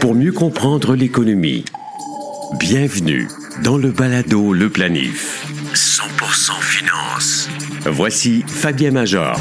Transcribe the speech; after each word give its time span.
Pour 0.00 0.14
mieux 0.14 0.30
comprendre 0.30 0.94
l'économie, 0.94 1.64
bienvenue 2.60 3.26
dans 3.64 3.76
le 3.76 3.90
balado 3.90 4.52
Le 4.52 4.70
Planif. 4.70 5.46
100% 5.74 6.60
finance. 6.60 7.48
Voici 7.86 8.44
Fabien 8.46 8.92
Major. 8.92 9.36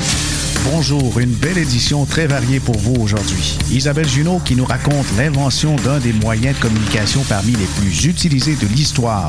Bonjour, 0.71 1.19
une 1.19 1.33
belle 1.33 1.59
édition 1.59 2.05
très 2.05 2.25
variée 2.25 2.59
pour 2.59 2.77
vous 2.79 2.95
aujourd'hui. 2.95 3.59
Isabelle 3.71 4.07
Junot 4.07 4.39
qui 4.43 4.55
nous 4.55 4.65
raconte 4.65 5.05
l'invention 5.17 5.75
d'un 5.77 5.99
des 5.99 6.13
moyens 6.13 6.55
de 6.57 6.61
communication 6.61 7.21
parmi 7.29 7.51
les 7.51 7.67
plus 7.79 8.05
utilisés 8.05 8.55
de 8.55 8.67
l'histoire. 8.73 9.27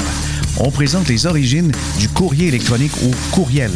On 0.58 0.70
présente 0.70 1.08
les 1.08 1.26
origines 1.26 1.72
du 1.98 2.08
courrier 2.08 2.48
électronique 2.48 2.96
ou 3.02 3.10
courriel. 3.30 3.72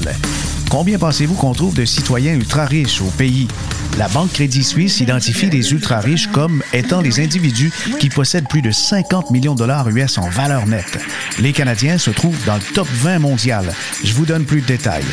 Combien 0.70 0.98
pensez-vous 0.98 1.34
qu'on 1.34 1.52
trouve 1.52 1.74
de 1.74 1.84
citoyens 1.84 2.34
ultra 2.34 2.64
riches 2.64 3.02
au 3.02 3.10
pays? 3.18 3.48
La 3.96 4.08
Banque 4.08 4.32
Crédit 4.32 4.64
Suisse 4.64 4.98
identifie 4.98 5.48
les 5.48 5.70
ultra-riches 5.70 6.26
comme 6.26 6.64
étant 6.72 7.00
les 7.00 7.20
individus 7.20 7.72
qui 8.00 8.08
possèdent 8.08 8.48
plus 8.48 8.60
de 8.60 8.72
50 8.72 9.30
millions 9.30 9.54
de 9.54 9.60
dollars 9.60 9.88
US 9.88 10.18
en 10.18 10.28
valeur 10.28 10.66
nette. 10.66 10.98
Les 11.38 11.52
Canadiens 11.52 11.96
se 11.96 12.10
trouvent 12.10 12.44
dans 12.44 12.56
le 12.56 12.74
top 12.74 12.88
20 12.88 13.20
mondial. 13.20 13.72
Je 14.02 14.12
vous 14.14 14.26
donne 14.26 14.44
plus 14.44 14.62
de 14.62 14.66
détails. 14.66 15.04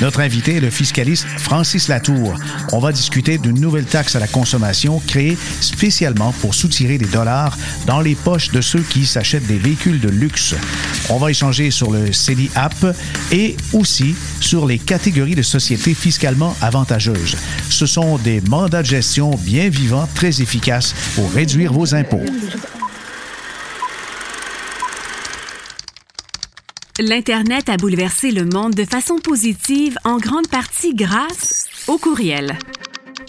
Notre 0.00 0.20
invité 0.20 0.56
est 0.56 0.60
le 0.60 0.68
fiscaliste 0.68 1.26
Francis 1.38 1.88
Latour. 1.88 2.34
On 2.72 2.78
va 2.78 2.92
discuter 2.92 3.38
d'une 3.38 3.58
nouvelle 3.58 3.86
taxe 3.86 4.16
à 4.16 4.20
la 4.20 4.26
consommation 4.26 5.00
créée 5.06 5.38
spécialement 5.60 6.32
pour 6.32 6.54
soutirer 6.54 6.98
des 6.98 7.06
dollars 7.06 7.56
dans 7.86 8.02
les 8.02 8.14
poches 8.14 8.50
de 8.50 8.60
ceux 8.60 8.82
qui 8.82 9.06
s'achètent 9.06 9.46
des 9.46 9.58
véhicules 9.58 10.00
de 10.00 10.10
luxe. 10.10 10.54
On 11.08 11.16
va 11.16 11.30
échanger 11.30 11.70
sur 11.70 11.90
le 11.90 12.12
CELI 12.12 12.50
App 12.54 12.94
et 13.32 13.56
aussi 13.72 14.14
sur 14.40 14.66
les 14.66 14.78
catégories 14.78 15.34
de 15.34 15.42
sociétés 15.42 15.94
fiscalement 15.94 16.54
avantageuses. 16.60 17.36
Ce 17.70 17.86
sont 17.86 18.18
des 18.26 18.40
mandats 18.40 18.82
de 18.82 18.88
gestion 18.88 19.30
bien 19.36 19.68
vivants, 19.68 20.08
très 20.16 20.42
efficaces 20.42 20.96
pour 21.14 21.30
réduire 21.30 21.72
vos 21.72 21.94
impôts. 21.94 22.24
L'Internet 26.98 27.68
a 27.68 27.76
bouleversé 27.76 28.32
le 28.32 28.44
monde 28.44 28.74
de 28.74 28.84
façon 28.84 29.18
positive 29.20 29.96
en 30.02 30.16
grande 30.16 30.48
partie 30.48 30.92
grâce 30.92 31.68
au 31.86 31.98
courriel. 31.98 32.58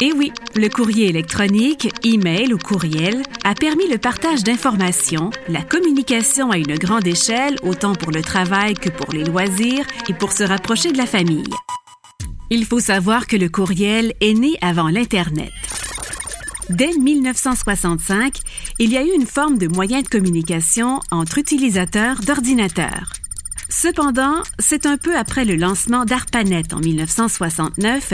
Et 0.01 0.13
oui, 0.13 0.31
le 0.55 0.67
courrier 0.67 1.09
électronique, 1.09 1.93
e-mail 2.03 2.51
ou 2.51 2.57
courriel 2.57 3.21
a 3.43 3.53
permis 3.53 3.87
le 3.87 3.99
partage 3.99 4.43
d'informations, 4.43 5.29
la 5.47 5.61
communication 5.61 6.49
à 6.49 6.57
une 6.57 6.75
grande 6.75 7.05
échelle, 7.05 7.55
autant 7.61 7.93
pour 7.93 8.11
le 8.11 8.23
travail 8.23 8.73
que 8.73 8.89
pour 8.89 9.13
les 9.13 9.25
loisirs 9.25 9.85
et 10.09 10.13
pour 10.13 10.31
se 10.31 10.43
rapprocher 10.43 10.91
de 10.91 10.97
la 10.97 11.05
famille. 11.05 11.53
Il 12.49 12.65
faut 12.65 12.79
savoir 12.79 13.27
que 13.27 13.35
le 13.35 13.49
courriel 13.49 14.13
est 14.21 14.33
né 14.33 14.57
avant 14.61 14.87
l'Internet. 14.87 15.51
Dès 16.69 16.93
1965, 16.97 18.39
il 18.79 18.91
y 18.91 18.97
a 18.97 19.03
eu 19.03 19.13
une 19.13 19.25
forme 19.25 19.57
de 19.57 19.67
moyen 19.67 20.01
de 20.01 20.07
communication 20.07 21.01
entre 21.11 21.37
utilisateurs 21.39 22.21
d'ordinateurs. 22.21 23.11
Cependant, 23.69 24.43
c'est 24.59 24.85
un 24.85 24.97
peu 24.97 25.17
après 25.17 25.43
le 25.43 25.55
lancement 25.55 26.05
d'ARPANET 26.05 26.73
en 26.73 26.79
1969 26.79 28.13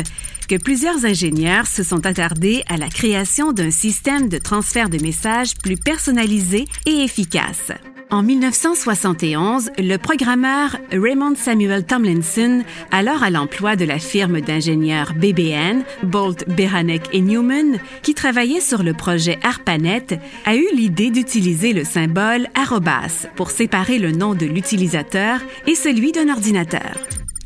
que 0.50 0.56
plusieurs 0.56 1.06
ingénieurs 1.06 1.68
se 1.68 1.84
sont 1.84 2.06
attardés 2.06 2.64
à 2.68 2.78
la 2.78 2.90
création 2.90 3.54
d'un 3.54 3.72
système 3.72 4.30
de 4.30 4.40
transfert 4.40 4.90
de 4.90 5.02
messages 5.02 5.56
plus 5.58 5.78
personnalisé 5.78 6.66
et 6.88 7.04
efficace. 7.04 7.72
En 8.14 8.22
1971, 8.22 9.72
le 9.80 9.98
programmeur 9.98 10.78
Raymond 10.92 11.34
Samuel 11.36 11.84
Tomlinson, 11.84 12.64
alors 12.92 13.24
à 13.24 13.32
l'emploi 13.32 13.76
de 13.76 13.86
la 13.86 13.98
firme 13.98 14.40
d'ingénieurs 14.40 15.16
BBN, 15.16 15.82
Bolt, 16.04 16.48
Beranek 16.48 17.10
et 17.12 17.22
Newman, 17.22 17.80
qui 18.04 18.14
travaillait 18.14 18.62
sur 18.62 18.84
le 18.84 18.94
projet 18.94 19.40
ARPANET, 19.42 20.20
a 20.46 20.56
eu 20.56 20.68
l'idée 20.76 21.10
d'utiliser 21.10 21.74
le 21.74 21.84
symbole 21.84 22.50
arrobas 22.54 23.26
pour 23.36 23.50
séparer 23.50 23.98
le 23.98 24.12
nom 24.12 24.36
de 24.36 24.46
l'utilisateur 24.46 25.40
et 25.66 25.74
celui 25.74 26.12
d'un 26.12 26.30
ordinateur. 26.30 26.94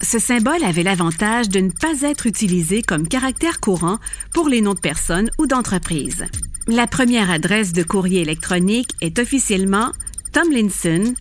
Ce 0.02 0.20
symbole 0.20 0.66
avait 0.66 0.84
l'avantage 0.84 1.48
de 1.48 1.62
ne 1.62 1.72
pas 1.72 2.02
être 2.02 2.28
utilisé 2.28 2.82
comme 2.82 3.08
caractère 3.08 3.62
courant 3.62 4.00
pour 4.34 4.50
les 4.50 4.60
noms 4.60 4.74
de 4.74 4.82
personnes 4.82 5.32
ou 5.40 5.48
d'entreprises. 5.48 6.26
La 6.68 6.88
première 6.88 7.32
adresse 7.32 7.72
de 7.72 7.84
courrier 7.84 8.20
électronique 8.20 8.90
est 9.00 9.20
officiellement 9.20 9.94
Tomlinson, 10.38 11.16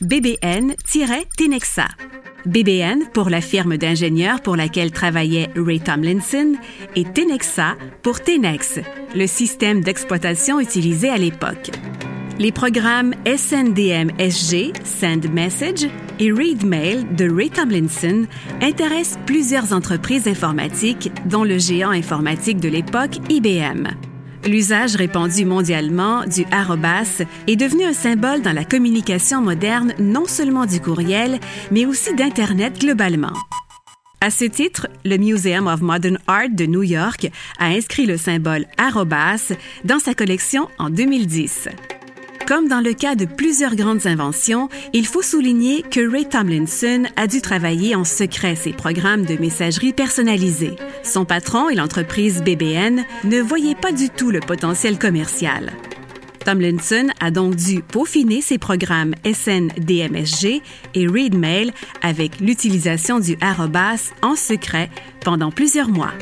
bbn-tenexa. 0.00 1.86
BBN 2.44 3.04
pour 3.12 3.30
la 3.30 3.40
firme 3.40 3.76
d'ingénieurs 3.76 4.40
pour 4.40 4.56
laquelle 4.56 4.90
travaillait 4.90 5.50
Ray 5.54 5.78
Tomlinson 5.78 6.56
et 6.96 7.04
Tenexa 7.04 7.76
pour 8.02 8.20
Tenex, 8.20 8.80
le 9.14 9.28
système 9.28 9.82
d'exploitation 9.82 10.58
utilisé 10.58 11.08
à 11.08 11.18
l'époque. 11.18 11.70
Les 12.40 12.50
programmes 12.50 13.14
SNDM-SG, 13.26 14.72
Send 14.82 15.30
Message, 15.32 15.86
et 16.18 16.32
ReadMail 16.32 17.04
de 17.16 17.30
Ray 17.32 17.50
Tomlinson 17.50 18.26
intéressent 18.60 19.20
plusieurs 19.24 19.72
entreprises 19.72 20.26
informatiques, 20.26 21.12
dont 21.26 21.44
le 21.44 21.58
géant 21.58 21.90
informatique 21.90 22.58
de 22.58 22.70
l'époque 22.70 23.18
IBM. 23.28 24.09
L'usage 24.46 24.96
répandu 24.96 25.44
mondialement 25.44 26.24
du 26.24 26.44
arrobas 26.50 27.22
est 27.46 27.56
devenu 27.56 27.84
un 27.84 27.92
symbole 27.92 28.40
dans 28.40 28.54
la 28.54 28.64
communication 28.64 29.42
moderne 29.42 29.92
non 29.98 30.26
seulement 30.26 30.64
du 30.64 30.80
courriel, 30.80 31.38
mais 31.70 31.84
aussi 31.84 32.14
d'Internet 32.14 32.80
globalement. 32.80 33.34
À 34.22 34.30
ce 34.30 34.44
titre, 34.44 34.88
le 35.04 35.16
Museum 35.16 35.66
of 35.66 35.80
Modern 35.82 36.18
Art 36.26 36.50
de 36.50 36.66
New 36.66 36.82
York 36.82 37.30
a 37.58 37.66
inscrit 37.66 38.06
le 38.06 38.16
symbole 38.16 38.66
arrobas 38.78 39.52
dans 39.84 39.98
sa 39.98 40.14
collection 40.14 40.68
en 40.78 40.90
2010. 40.90 41.68
Comme 42.50 42.66
dans 42.66 42.80
le 42.80 42.94
cas 42.94 43.14
de 43.14 43.26
plusieurs 43.26 43.76
grandes 43.76 44.08
inventions, 44.08 44.68
il 44.92 45.06
faut 45.06 45.22
souligner 45.22 45.82
que 45.82 46.00
Ray 46.00 46.28
Tomlinson 46.28 47.04
a 47.14 47.28
dû 47.28 47.40
travailler 47.40 47.94
en 47.94 48.02
secret 48.02 48.56
ses 48.56 48.72
programmes 48.72 49.24
de 49.24 49.36
messagerie 49.36 49.92
personnalisés. 49.92 50.74
Son 51.04 51.24
patron 51.24 51.68
et 51.68 51.76
l'entreprise 51.76 52.42
BBN 52.42 53.04
ne 53.22 53.40
voyaient 53.40 53.76
pas 53.76 53.92
du 53.92 54.10
tout 54.10 54.32
le 54.32 54.40
potentiel 54.40 54.98
commercial. 54.98 55.70
Tomlinson 56.44 57.10
a 57.20 57.30
donc 57.30 57.54
dû 57.54 57.82
peaufiner 57.82 58.40
ses 58.40 58.58
programmes 58.58 59.14
SNDMSG 59.24 60.60
et 60.96 61.06
ReadMail 61.06 61.70
avec 62.02 62.40
l'utilisation 62.40 63.20
du 63.20 63.36
arrobas 63.40 64.10
en 64.22 64.34
secret 64.34 64.90
pendant 65.20 65.52
plusieurs 65.52 65.88
mois. 65.88 66.14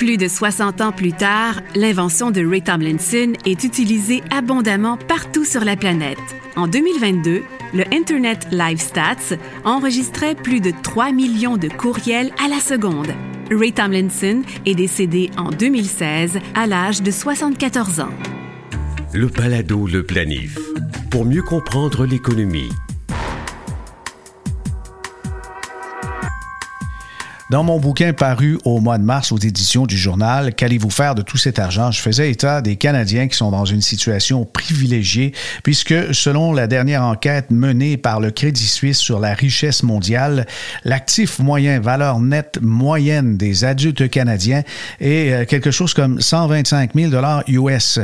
Plus 0.00 0.16
de 0.16 0.28
60 0.28 0.80
ans 0.80 0.92
plus 0.92 1.12
tard, 1.12 1.60
l'invention 1.74 2.30
de 2.30 2.42
Ray 2.42 2.62
Tomlinson 2.62 3.34
est 3.44 3.64
utilisée 3.64 4.22
abondamment 4.30 4.96
partout 4.96 5.44
sur 5.44 5.62
la 5.62 5.76
planète. 5.76 6.16
En 6.56 6.68
2022, 6.68 7.42
le 7.74 7.84
Internet 7.92 8.46
Live 8.50 8.80
Stats 8.80 9.36
enregistrait 9.62 10.34
plus 10.34 10.60
de 10.60 10.72
3 10.82 11.12
millions 11.12 11.58
de 11.58 11.68
courriels 11.68 12.32
à 12.42 12.48
la 12.48 12.60
seconde. 12.60 13.08
Ray 13.50 13.74
Tomlinson 13.74 14.40
est 14.64 14.74
décédé 14.74 15.30
en 15.36 15.50
2016 15.50 16.38
à 16.54 16.66
l'âge 16.66 17.02
de 17.02 17.10
74 17.10 18.00
ans. 18.00 18.14
Le 19.12 19.28
Palado 19.28 19.86
Le 19.86 20.02
Planif. 20.02 20.58
Pour 21.10 21.26
mieux 21.26 21.42
comprendre 21.42 22.06
l'économie, 22.06 22.70
Dans 27.50 27.64
mon 27.64 27.80
bouquin 27.80 28.12
paru 28.12 28.60
au 28.64 28.78
mois 28.78 28.96
de 28.96 29.02
mars 29.02 29.32
aux 29.32 29.36
éditions 29.36 29.84
du 29.84 29.96
journal 29.98 30.54
Qu'allez-vous 30.54 30.88
faire 30.88 31.16
de 31.16 31.22
tout 31.22 31.36
cet 31.36 31.58
argent, 31.58 31.90
je 31.90 32.00
faisais 32.00 32.30
état 32.30 32.60
des 32.60 32.76
Canadiens 32.76 33.26
qui 33.26 33.36
sont 33.36 33.50
dans 33.50 33.64
une 33.64 33.80
situation 33.80 34.44
privilégiée 34.44 35.34
puisque 35.64 36.14
selon 36.14 36.52
la 36.52 36.68
dernière 36.68 37.02
enquête 37.02 37.50
menée 37.50 37.96
par 37.96 38.20
le 38.20 38.30
Crédit 38.30 38.68
Suisse 38.68 38.98
sur 38.98 39.18
la 39.18 39.34
richesse 39.34 39.82
mondiale, 39.82 40.46
l'actif 40.84 41.40
moyen 41.40 41.80
valeur 41.80 42.20
nette 42.20 42.60
moyenne 42.62 43.36
des 43.36 43.64
adultes 43.64 44.08
canadiens 44.08 44.62
est 45.00 45.32
euh, 45.32 45.44
quelque 45.44 45.72
chose 45.72 45.92
comme 45.92 46.20
125 46.20 46.92
000 46.94 47.10
dollars 47.10 47.42
US. 47.48 47.98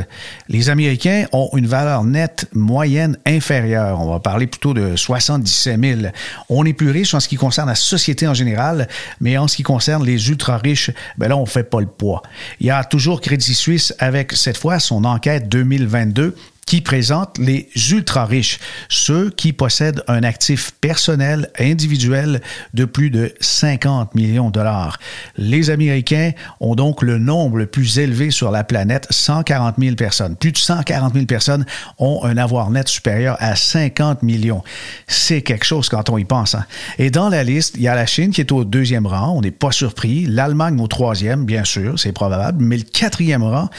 Les 0.49 0.69
Américains 0.69 1.23
ont 1.31 1.49
une 1.55 1.67
valeur 1.67 2.03
nette 2.03 2.49
moyenne 2.51 3.17
inférieure. 3.25 4.01
On 4.01 4.11
va 4.11 4.19
parler 4.19 4.47
plutôt 4.47 4.73
de 4.73 4.97
77 4.97 5.79
000. 5.81 6.01
On 6.49 6.65
est 6.65 6.73
plus 6.73 6.91
riche 6.91 7.13
en 7.13 7.21
ce 7.21 7.29
qui 7.29 7.37
concerne 7.37 7.69
la 7.69 7.75
société 7.75 8.27
en 8.27 8.33
général, 8.33 8.89
mais 9.21 9.36
en 9.37 9.47
ce 9.47 9.55
qui 9.55 9.63
concerne 9.63 10.05
les 10.05 10.29
ultra-riches, 10.29 10.91
ben 11.17 11.29
là, 11.29 11.37
on 11.37 11.45
fait 11.45 11.63
pas 11.63 11.79
le 11.79 11.87
poids. 11.87 12.21
Il 12.59 12.67
y 12.67 12.71
a 12.71 12.83
toujours 12.83 13.21
Crédit 13.21 13.53
Suisse 13.53 13.93
avec, 13.99 14.33
cette 14.33 14.57
fois, 14.57 14.79
son 14.79 15.05
enquête 15.05 15.49
2022 15.49 16.35
qui 16.67 16.81
présente 16.81 17.37
les 17.39 17.69
ultra-riches, 17.91 18.59
ceux 18.89 19.29
qui 19.31 19.53
possèdent 19.53 20.03
un 20.07 20.21
actif 20.21 20.73
personnel 20.81 21.49
individuel 21.57 22.41
de 22.73 22.83
plus 22.85 23.09
de 23.09 23.33
50 23.39 24.13
millions 24.15 24.49
de 24.49 24.51
dollars. 24.51 24.99
Les 25.37 25.69
Américains 25.69 26.31
ont 26.59 26.75
donc 26.75 27.01
le 27.01 27.17
nombre 27.17 27.57
le 27.57 27.67
plus 27.67 27.99
élevé 27.99 28.31
sur 28.31 28.51
la 28.51 28.65
planète, 28.65 29.07
140 29.09 29.75
000 29.79 29.95
personnes. 29.95 30.35
Plus 30.35 30.51
de 30.51 30.57
140 30.57 31.13
000 31.13 31.25
personnes 31.25 31.65
ont 31.99 32.23
un 32.25 32.35
avoir 32.35 32.69
net 32.69 32.89
supérieur 32.89 33.37
à 33.39 33.55
50 33.55 34.21
millions. 34.21 34.61
C'est 35.07 35.41
quelque 35.41 35.65
chose 35.65 35.87
quand 35.87 36.09
on 36.09 36.17
y 36.17 36.25
pense. 36.25 36.53
Hein. 36.53 36.65
Et 36.99 37.11
dans 37.11 37.29
la 37.29 37.45
liste, 37.45 37.75
il 37.77 37.83
y 37.83 37.87
a 37.87 37.95
la 37.95 38.05
Chine 38.05 38.31
qui 38.31 38.41
est 38.41 38.51
au 38.51 38.65
deuxième 38.65 39.07
rang, 39.07 39.29
on 39.37 39.41
n'est 39.41 39.51
pas 39.51 39.71
surpris. 39.71 40.25
L'Allemagne 40.25 40.81
au 40.81 40.87
troisième, 40.87 41.45
bien 41.45 41.63
sûr, 41.63 41.97
c'est 41.97 42.11
probable. 42.11 42.61
Mais 42.61 42.75
le 42.75 42.83
quatrième 42.83 43.43
rang, 43.43 43.69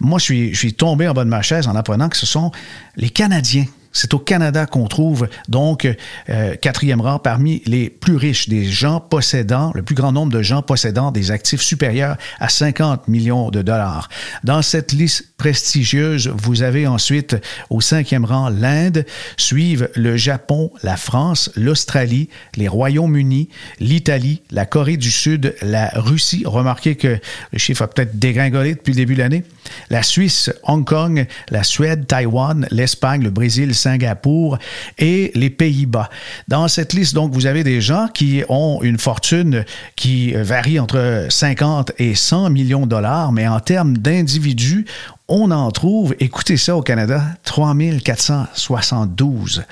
moi, 0.00 0.18
je 0.18 0.52
suis, 0.52 0.74
tombé 0.74 1.08
en 1.08 1.14
bas 1.14 1.24
de 1.24 1.30
ma 1.30 1.40
chaise 1.40 1.68
en 1.68 1.76
apprenant 1.76 2.08
que 2.10 2.16
ce 2.16 2.26
sont 2.34 2.50
les 2.96 3.10
Canadiens 3.10 3.66
c'est 3.96 4.12
au 4.12 4.18
Canada 4.18 4.66
qu'on 4.66 4.88
trouve 4.88 5.28
donc 5.48 5.88
euh, 6.28 6.56
quatrième 6.56 7.00
rang 7.00 7.20
parmi 7.20 7.62
les 7.64 7.88
plus 7.88 8.16
riches 8.16 8.48
des 8.48 8.64
gens 8.64 8.98
possédant, 8.98 9.70
le 9.72 9.82
plus 9.82 9.94
grand 9.94 10.10
nombre 10.10 10.32
de 10.32 10.42
gens 10.42 10.62
possédant 10.62 11.12
des 11.12 11.30
actifs 11.30 11.62
supérieurs 11.62 12.16
à 12.40 12.48
50 12.48 13.06
millions 13.06 13.50
de 13.50 13.62
dollars. 13.62 14.08
Dans 14.42 14.62
cette 14.62 14.90
liste 14.92 15.33
prestigieuse, 15.36 16.32
vous 16.34 16.62
avez 16.62 16.86
ensuite 16.86 17.36
au 17.68 17.80
cinquième 17.80 18.24
rang 18.24 18.48
l'Inde, 18.48 19.04
suivent 19.36 19.90
le 19.94 20.16
Japon, 20.16 20.70
la 20.82 20.96
France, 20.96 21.50
l'Australie, 21.56 22.28
les 22.56 22.68
Royaumes-Unis, 22.68 23.48
l'Italie, 23.80 24.42
la 24.50 24.64
Corée 24.64 24.96
du 24.96 25.10
Sud, 25.10 25.54
la 25.60 25.90
Russie. 25.94 26.44
Remarquez 26.46 26.94
que 26.94 27.18
le 27.52 27.58
chiffre 27.58 27.82
a 27.82 27.88
peut-être 27.88 28.18
dégringolé 28.18 28.74
depuis 28.74 28.92
le 28.92 28.96
début 28.96 29.14
de 29.14 29.20
l'année. 29.20 29.44
La 29.90 30.02
Suisse, 30.02 30.52
Hong 30.62 30.84
Kong, 30.84 31.26
la 31.50 31.64
Suède, 31.64 32.06
Taïwan, 32.06 32.66
l'Espagne, 32.70 33.22
le 33.22 33.30
Brésil, 33.30 33.74
Singapour 33.74 34.58
et 34.98 35.32
les 35.34 35.50
Pays-Bas. 35.50 36.10
Dans 36.48 36.68
cette 36.68 36.92
liste, 36.92 37.14
donc, 37.14 37.32
vous 37.32 37.46
avez 37.46 37.64
des 37.64 37.80
gens 37.80 38.08
qui 38.12 38.42
ont 38.48 38.80
une 38.82 38.98
fortune 38.98 39.64
qui 39.96 40.32
varie 40.32 40.78
entre 40.78 41.26
50 41.28 41.92
et 41.98 42.14
100 42.14 42.50
millions 42.50 42.86
de 42.86 42.90
dollars, 42.90 43.32
mais 43.32 43.48
en 43.48 43.60
termes 43.60 43.98
d'individus, 43.98 44.86
on 45.36 45.50
en 45.50 45.68
trouve, 45.72 46.14
écoutez 46.20 46.56
ça 46.56 46.76
au 46.76 46.82
Canada, 46.82 47.20
3472. 47.42 49.64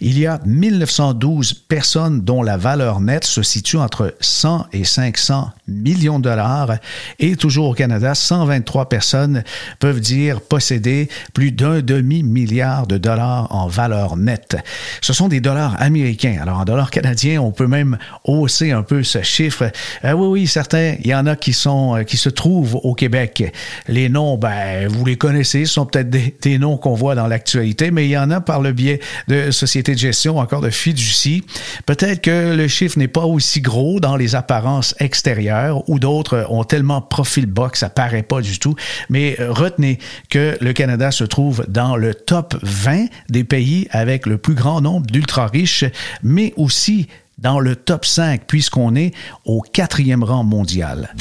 Il 0.00 0.18
y 0.18 0.26
a 0.26 0.40
1912 0.46 1.52
personnes 1.52 2.22
dont 2.22 2.42
la 2.42 2.56
valeur 2.56 3.00
nette 3.00 3.26
se 3.26 3.42
situe 3.42 3.76
entre 3.76 4.14
100 4.20 4.68
et 4.72 4.84
500 4.84 5.50
millions 5.68 6.20
de 6.20 6.24
dollars. 6.24 6.76
Et 7.18 7.36
toujours 7.36 7.68
au 7.68 7.74
Canada, 7.74 8.14
123 8.14 8.88
personnes 8.88 9.44
peuvent 9.78 10.00
dire 10.00 10.40
posséder 10.40 11.10
plus 11.34 11.52
d'un 11.52 11.82
demi-milliard 11.82 12.86
de 12.86 12.96
dollars 12.96 13.54
en 13.54 13.68
valeur 13.68 14.16
nette. 14.16 14.56
Ce 15.02 15.12
sont 15.12 15.28
des 15.28 15.40
dollars 15.40 15.76
américains. 15.82 16.38
Alors 16.40 16.60
en 16.60 16.64
dollars 16.64 16.90
canadiens, 16.90 17.42
on 17.42 17.52
peut 17.52 17.66
même 17.66 17.98
hausser 18.24 18.72
un 18.72 18.82
peu 18.82 19.02
ce 19.02 19.20
chiffre. 19.20 19.70
Euh, 20.02 20.12
oui, 20.12 20.28
oui, 20.28 20.46
certains, 20.46 20.94
il 21.00 21.08
y 21.08 21.14
en 21.14 21.26
a 21.26 21.36
qui 21.36 21.52
sont, 21.52 21.98
euh, 21.98 22.04
qui 22.04 22.16
se 22.16 22.30
trouvent 22.30 22.76
au 22.76 22.94
Québec. 22.94 23.52
Les 23.86 24.08
noms, 24.08 24.38
ben, 24.38 24.88
vous 24.88 24.99
les 25.06 25.16
connaissez, 25.16 25.64
ce 25.64 25.74
sont 25.74 25.86
peut-être 25.86 26.10
des, 26.10 26.58
noms 26.58 26.76
qu'on 26.76 26.94
voit 26.94 27.14
dans 27.14 27.26
l'actualité, 27.26 27.90
mais 27.90 28.06
il 28.06 28.10
y 28.10 28.18
en 28.18 28.30
a 28.30 28.40
par 28.40 28.60
le 28.60 28.72
biais 28.72 29.00
de 29.28 29.50
sociétés 29.50 29.94
de 29.94 29.98
gestion, 29.98 30.38
encore 30.38 30.60
de 30.60 30.70
fiducie. 30.70 31.44
Peut-être 31.86 32.20
que 32.20 32.54
le 32.54 32.68
chiffre 32.68 32.98
n'est 32.98 33.08
pas 33.08 33.24
aussi 33.24 33.60
gros 33.60 34.00
dans 34.00 34.16
les 34.16 34.34
apparences 34.34 34.94
extérieures 34.98 35.88
ou 35.88 35.98
d'autres 35.98 36.46
ont 36.50 36.64
tellement 36.64 37.00
profil 37.00 37.46
bas 37.46 37.70
que 37.70 37.78
ça 37.78 37.90
paraît 37.90 38.22
pas 38.22 38.40
du 38.40 38.58
tout. 38.58 38.74
Mais 39.08 39.36
euh, 39.40 39.52
retenez 39.52 39.98
que 40.28 40.56
le 40.60 40.72
Canada 40.72 41.10
se 41.10 41.24
trouve 41.24 41.64
dans 41.68 41.96
le 41.96 42.14
top 42.14 42.56
20 42.62 43.06
des 43.28 43.44
pays 43.44 43.88
avec 43.90 44.26
le 44.26 44.38
plus 44.38 44.54
grand 44.54 44.80
nombre 44.80 45.06
d'ultra 45.06 45.46
riches, 45.46 45.84
mais 46.22 46.52
aussi 46.56 47.08
dans 47.38 47.58
le 47.58 47.76
top 47.76 48.04
5 48.04 48.42
puisqu'on 48.46 48.94
est 48.94 49.12
au 49.44 49.60
quatrième 49.60 50.24
rang 50.24 50.44
mondial. 50.44 51.14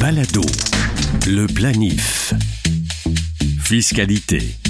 Balado, 0.00 0.42
le 1.26 1.46
planif. 1.46 2.34
Fiscalité. 3.74 4.63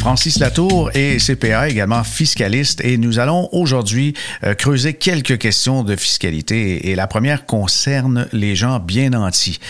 Francis 0.00 0.38
Latour 0.38 0.90
est 0.94 1.18
CPA, 1.18 1.68
également 1.68 2.02
fiscaliste, 2.04 2.80
et 2.82 2.96
nous 2.96 3.18
allons 3.18 3.50
aujourd'hui 3.52 4.14
euh, 4.44 4.54
creuser 4.54 4.94
quelques 4.94 5.36
questions 5.36 5.82
de 5.84 5.94
fiscalité. 5.94 6.88
Et, 6.90 6.94
la 6.94 7.06
première 7.06 7.44
concerne 7.44 8.26
les 8.32 8.56
gens 8.56 8.80
bien 8.80 9.10
nantis. 9.10 9.60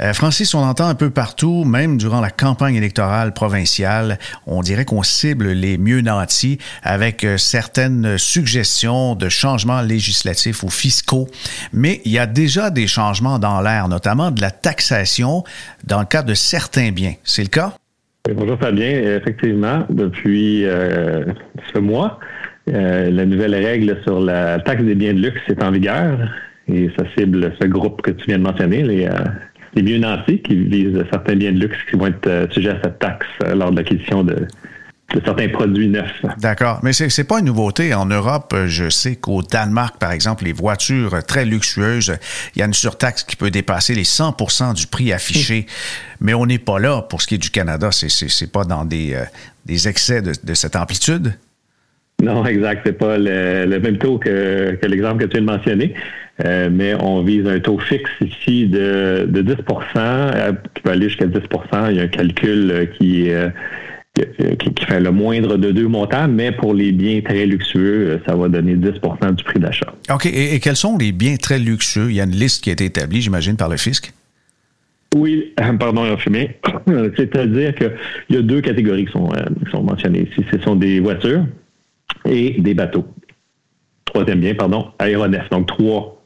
Euh, 0.00 0.14
Francis, 0.14 0.54
on 0.54 0.62
entend 0.62 0.86
un 0.86 0.94
peu 0.94 1.10
partout, 1.10 1.64
même 1.64 1.98
durant 1.98 2.22
la 2.22 2.30
campagne 2.30 2.76
électorale 2.76 3.34
provinciale, 3.34 4.18
on 4.46 4.62
dirait 4.62 4.86
qu'on 4.86 5.02
cible 5.02 5.50
les 5.50 5.76
mieux 5.76 6.00
nantis 6.00 6.58
avec 6.82 7.22
euh, 7.22 7.36
certaines 7.36 8.16
suggestions 8.16 9.14
de 9.14 9.28
changements 9.28 9.82
législatifs 9.82 10.62
ou 10.62 10.70
fiscaux. 10.70 11.28
Mais 11.74 12.00
il 12.06 12.12
y 12.12 12.18
a 12.18 12.26
déjà 12.26 12.70
des 12.70 12.86
changements 12.86 13.38
dans 13.38 13.60
l'air, 13.60 13.88
notamment 13.88 14.30
de 14.30 14.40
la 14.40 14.50
taxation 14.50 15.44
dans 15.84 16.00
le 16.00 16.06
cas 16.06 16.22
de 16.22 16.32
certains 16.32 16.90
biens. 16.90 17.14
C'est 17.22 17.42
le 17.42 17.48
cas? 17.48 17.74
Bonjour 18.32 18.58
Fabien. 18.58 19.18
Effectivement, 19.18 19.84
depuis 19.90 20.64
euh, 20.64 21.26
ce 21.74 21.78
mois, 21.78 22.18
euh, 22.72 23.10
la 23.10 23.26
nouvelle 23.26 23.54
règle 23.54 24.00
sur 24.02 24.18
la 24.18 24.60
taxe 24.60 24.82
des 24.82 24.94
biens 24.94 25.12
de 25.12 25.20
luxe 25.20 25.42
est 25.48 25.62
en 25.62 25.70
vigueur 25.70 26.18
et 26.66 26.88
ça 26.96 27.04
cible 27.14 27.52
ce 27.60 27.66
groupe 27.66 28.00
que 28.00 28.12
tu 28.12 28.24
viens 28.24 28.38
de 28.38 28.44
mentionner, 28.44 28.82
les, 28.82 29.04
euh, 29.04 29.10
les 29.74 29.82
biens 29.82 29.98
nantis 29.98 30.40
qui 30.40 30.56
visent 30.56 31.04
certains 31.12 31.36
biens 31.36 31.52
de 31.52 31.58
luxe 31.58 31.76
qui 31.90 31.96
vont 31.96 32.06
être 32.06 32.50
sujets 32.50 32.70
à 32.70 32.80
cette 32.82 32.98
taxe 32.98 33.26
lors 33.54 33.70
de 33.70 33.76
l'acquisition 33.76 34.24
de, 34.24 34.46
de 35.14 35.24
certains 35.24 35.48
produits 35.48 35.88
neufs. 35.88 36.24
D'accord. 36.38 36.80
Mais 36.82 36.92
c'est 36.92 37.16
n'est 37.16 37.24
pas 37.24 37.38
une 37.38 37.46
nouveauté. 37.46 37.94
En 37.94 38.06
Europe, 38.06 38.54
je 38.66 38.90
sais 38.90 39.16
qu'au 39.16 39.42
Danemark, 39.42 39.98
par 39.98 40.12
exemple, 40.12 40.44
les 40.44 40.52
voitures 40.52 41.22
très 41.24 41.44
luxueuses, 41.44 42.16
il 42.54 42.58
y 42.58 42.62
a 42.62 42.66
une 42.66 42.74
surtaxe 42.74 43.24
qui 43.24 43.36
peut 43.36 43.50
dépasser 43.50 43.94
les 43.94 44.04
100% 44.04 44.74
du 44.74 44.86
prix 44.86 45.12
affiché. 45.12 45.66
Mais 46.20 46.34
on 46.34 46.46
n'est 46.46 46.58
pas 46.58 46.78
là 46.78 47.02
pour 47.02 47.22
ce 47.22 47.26
qui 47.26 47.36
est 47.36 47.42
du 47.42 47.50
Canada. 47.50 47.90
C'est 47.92 48.52
pas 48.52 48.64
dans 48.64 48.84
des, 48.84 49.14
euh, 49.14 49.24
des 49.66 49.88
excès 49.88 50.22
de, 50.22 50.32
de, 50.42 50.54
cette 50.54 50.76
amplitude. 50.76 51.34
Non, 52.22 52.44
exact. 52.46 52.82
C'est 52.86 52.98
pas 52.98 53.18
le, 53.18 53.78
même 53.78 53.98
taux 53.98 54.18
que, 54.18 54.78
que 54.80 54.86
l'exemple 54.86 55.24
que 55.24 55.26
tu 55.26 55.38
viens 55.38 55.46
de 55.46 55.52
mentionner. 55.52 55.94
Euh, 56.44 56.68
mais 56.72 56.94
on 57.00 57.22
vise 57.22 57.46
un 57.46 57.60
taux 57.60 57.78
fixe 57.78 58.10
ici 58.20 58.66
de, 58.66 59.26
de 59.28 59.42
10 59.42 59.54
euh, 59.96 60.52
qui 60.74 60.82
peut 60.82 60.90
aller 60.90 61.08
jusqu'à 61.08 61.26
10% 61.26 61.90
Il 61.90 61.96
y 61.96 62.00
a 62.00 62.02
un 62.02 62.08
calcul 62.08 62.90
qui 62.98 63.28
est 63.28 63.52
qui, 64.14 64.84
fait 64.86 65.00
le 65.00 65.10
moindre 65.10 65.56
de 65.56 65.72
deux 65.72 65.88
montants, 65.88 66.28
mais 66.28 66.52
pour 66.52 66.72
les 66.72 66.92
biens 66.92 67.20
très 67.20 67.46
luxueux, 67.46 68.10
euh, 68.10 68.18
ça 68.26 68.36
va 68.36 68.48
donner 68.48 68.76
10% 68.76 69.34
du 69.34 69.44
prix 69.44 69.58
d'achat. 69.58 69.92
OK. 70.12 70.26
Et, 70.26 70.60
quels 70.60 70.76
sont 70.76 70.96
les 70.96 71.10
biens 71.10 71.36
très 71.36 71.58
luxueux? 71.58 72.10
Il 72.10 72.16
y 72.16 72.20
a 72.20 72.24
une 72.24 72.30
liste 72.30 72.62
qui 72.62 72.70
a 72.70 72.74
été 72.74 72.84
établie, 72.84 73.20
j'imagine, 73.20 73.56
par 73.56 73.68
le 73.68 73.76
fisc? 73.76 74.12
Oui, 75.16 75.52
pardon, 75.80 76.16
fumé. 76.16 76.56
C'est-à-dire 77.16 77.74
qu'il 77.74 77.90
y 78.30 78.36
a 78.36 78.42
deux 78.42 78.60
catégories 78.60 79.06
qui 79.06 79.12
sont, 79.12 79.32
euh, 79.32 79.44
qui 79.64 79.70
sont 79.72 79.82
mentionnées 79.82 80.28
ici. 80.30 80.44
Ce 80.52 80.60
sont 80.60 80.76
des 80.76 81.00
voitures 81.00 81.44
et 82.24 82.60
des 82.60 82.74
bateaux. 82.74 83.06
Troisième 84.04 84.40
bien, 84.40 84.54
pardon, 84.54 84.92
aéronefs. 85.00 85.50
Donc, 85.50 85.66
trois 85.66 86.23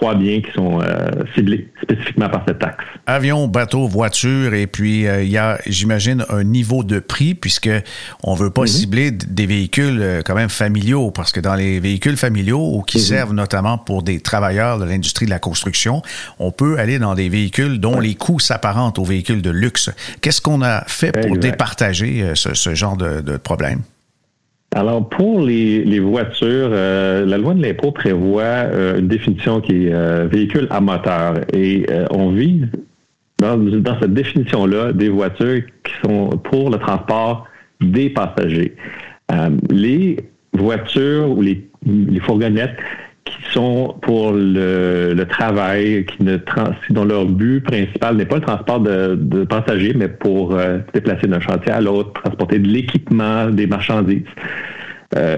trois 0.00 0.14
biens 0.14 0.40
qui 0.40 0.50
sont 0.52 0.80
euh, 0.80 1.10
ciblés 1.34 1.68
spécifiquement 1.82 2.28
par 2.30 2.42
cette 2.48 2.58
taxe. 2.58 2.84
Avion, 3.06 3.48
bateau, 3.48 3.86
voiture, 3.86 4.54
et 4.54 4.66
puis 4.66 5.06
euh, 5.06 5.22
il 5.22 5.30
y 5.30 5.36
a, 5.36 5.58
j'imagine, 5.66 6.24
un 6.30 6.42
niveau 6.42 6.84
de 6.84 7.00
prix 7.00 7.34
puisque 7.34 7.70
on 8.22 8.34
veut 8.34 8.50
pas 8.50 8.62
mhm. 8.62 8.66
cibler 8.66 9.10
des 9.10 9.46
véhicules 9.46 10.00
euh, 10.00 10.22
quand 10.24 10.34
même 10.34 10.48
familiaux 10.48 11.10
parce 11.10 11.32
que 11.32 11.40
dans 11.40 11.54
les 11.54 11.80
véhicules 11.80 12.16
familiaux 12.16 12.76
ou 12.76 12.82
qui 12.82 12.96
mhm. 12.96 13.04
servent 13.04 13.34
notamment 13.34 13.76
pour 13.76 14.02
des 14.02 14.20
travailleurs 14.20 14.78
de 14.78 14.86
l'industrie 14.86 15.26
de 15.26 15.30
la 15.30 15.38
construction, 15.38 16.00
on 16.38 16.50
peut 16.50 16.78
aller 16.78 16.98
dans 16.98 17.14
des 17.14 17.28
véhicules 17.28 17.78
dont 17.78 18.00
les 18.00 18.14
coûts 18.14 18.40
s'apparentent 18.40 18.98
aux 18.98 19.04
véhicules 19.04 19.42
de 19.42 19.50
luxe. 19.50 19.90
Qu'est-ce 20.22 20.40
qu'on 20.40 20.62
a 20.62 20.82
fait 20.86 21.12
pour 21.12 21.36
départager 21.36 22.32
ce, 22.34 22.74
genre 22.74 22.96
de, 22.96 23.20
de 23.20 23.36
problème? 23.36 23.82
Alors, 24.72 25.08
pour 25.08 25.40
les, 25.40 25.98
voitures, 25.98 26.70
euh, 26.72 27.26
la 27.26 27.38
loi 27.38 27.54
de 27.54 27.62
l'impôt 27.62 27.90
prévoit 27.90 28.42
euh, 28.42 29.00
une 29.00 29.08
définition 29.08 29.60
qui 29.60 29.86
est 29.86 29.92
euh, 29.92 30.28
véhicule 30.30 30.68
à 30.70 30.80
moteur. 30.80 31.40
Et 31.52 31.86
on 32.10 32.30
vise, 32.30 32.66
dans, 33.40 34.00
cette 34.00 34.14
définition-là, 34.14 34.92
des 34.92 35.08
voitures 35.08 35.62
qui 35.82 35.92
sont 36.04 36.28
pour 36.44 36.70
le 36.70 36.78
transport 36.78 37.48
des 37.80 38.10
passagers. 38.10 38.76
les 39.70 40.18
voitures 40.52 41.30
ou 41.30 41.42
les 41.42 42.20
fourgonnettes 42.20 42.76
qui 43.30 43.52
sont 43.52 43.96
pour 44.02 44.32
le, 44.32 45.24
travail, 45.28 46.04
qui 46.06 46.22
ne 46.22 46.38
dont 46.90 47.04
leur 47.04 47.26
but 47.26 47.60
principal 47.60 48.16
n'est 48.16 48.26
pas 48.26 48.36
le 48.36 48.42
transport 48.42 48.80
de, 48.80 49.44
passagers, 49.44 49.94
mais 49.94 50.08
pour 50.08 50.54
euh, 50.54 50.78
se 50.88 50.92
déplacer 50.92 51.26
d'un 51.26 51.40
chantier 51.40 51.72
à 51.72 51.80
l'autre, 51.80 52.12
transporter 52.12 52.58
de 52.58 52.68
l'équipement, 52.68 53.46
des 53.46 53.66
marchandises. 53.66 54.22
Euh, 55.16 55.36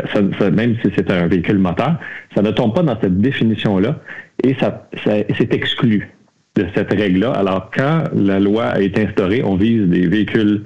même 0.52 0.76
si 0.82 0.90
c'est 0.94 1.11
un 1.11 1.26
véhicule 1.28 1.58
moteur, 1.58 1.96
ça 2.34 2.42
ne 2.42 2.50
tombe 2.50 2.75
pas 2.75 2.82
dans 2.82 2.99
cette 3.00 3.18
définition-là 3.18 3.99
et 4.44 4.54
ça, 4.61 4.88
c'est 5.04 5.54
exclu. 5.54 6.11
de 6.54 6.66
cette 6.75 6.92
règle-là. 6.92 7.30
Alors, 7.32 7.70
quand 7.75 8.04
la 8.14 8.38
loi 8.38 8.64
a 8.64 8.80
été 8.80 9.06
instaurée, 9.06 9.42
on 9.42 9.56
vise 9.56 9.88
des 9.88 10.06
véhicules 10.06 10.64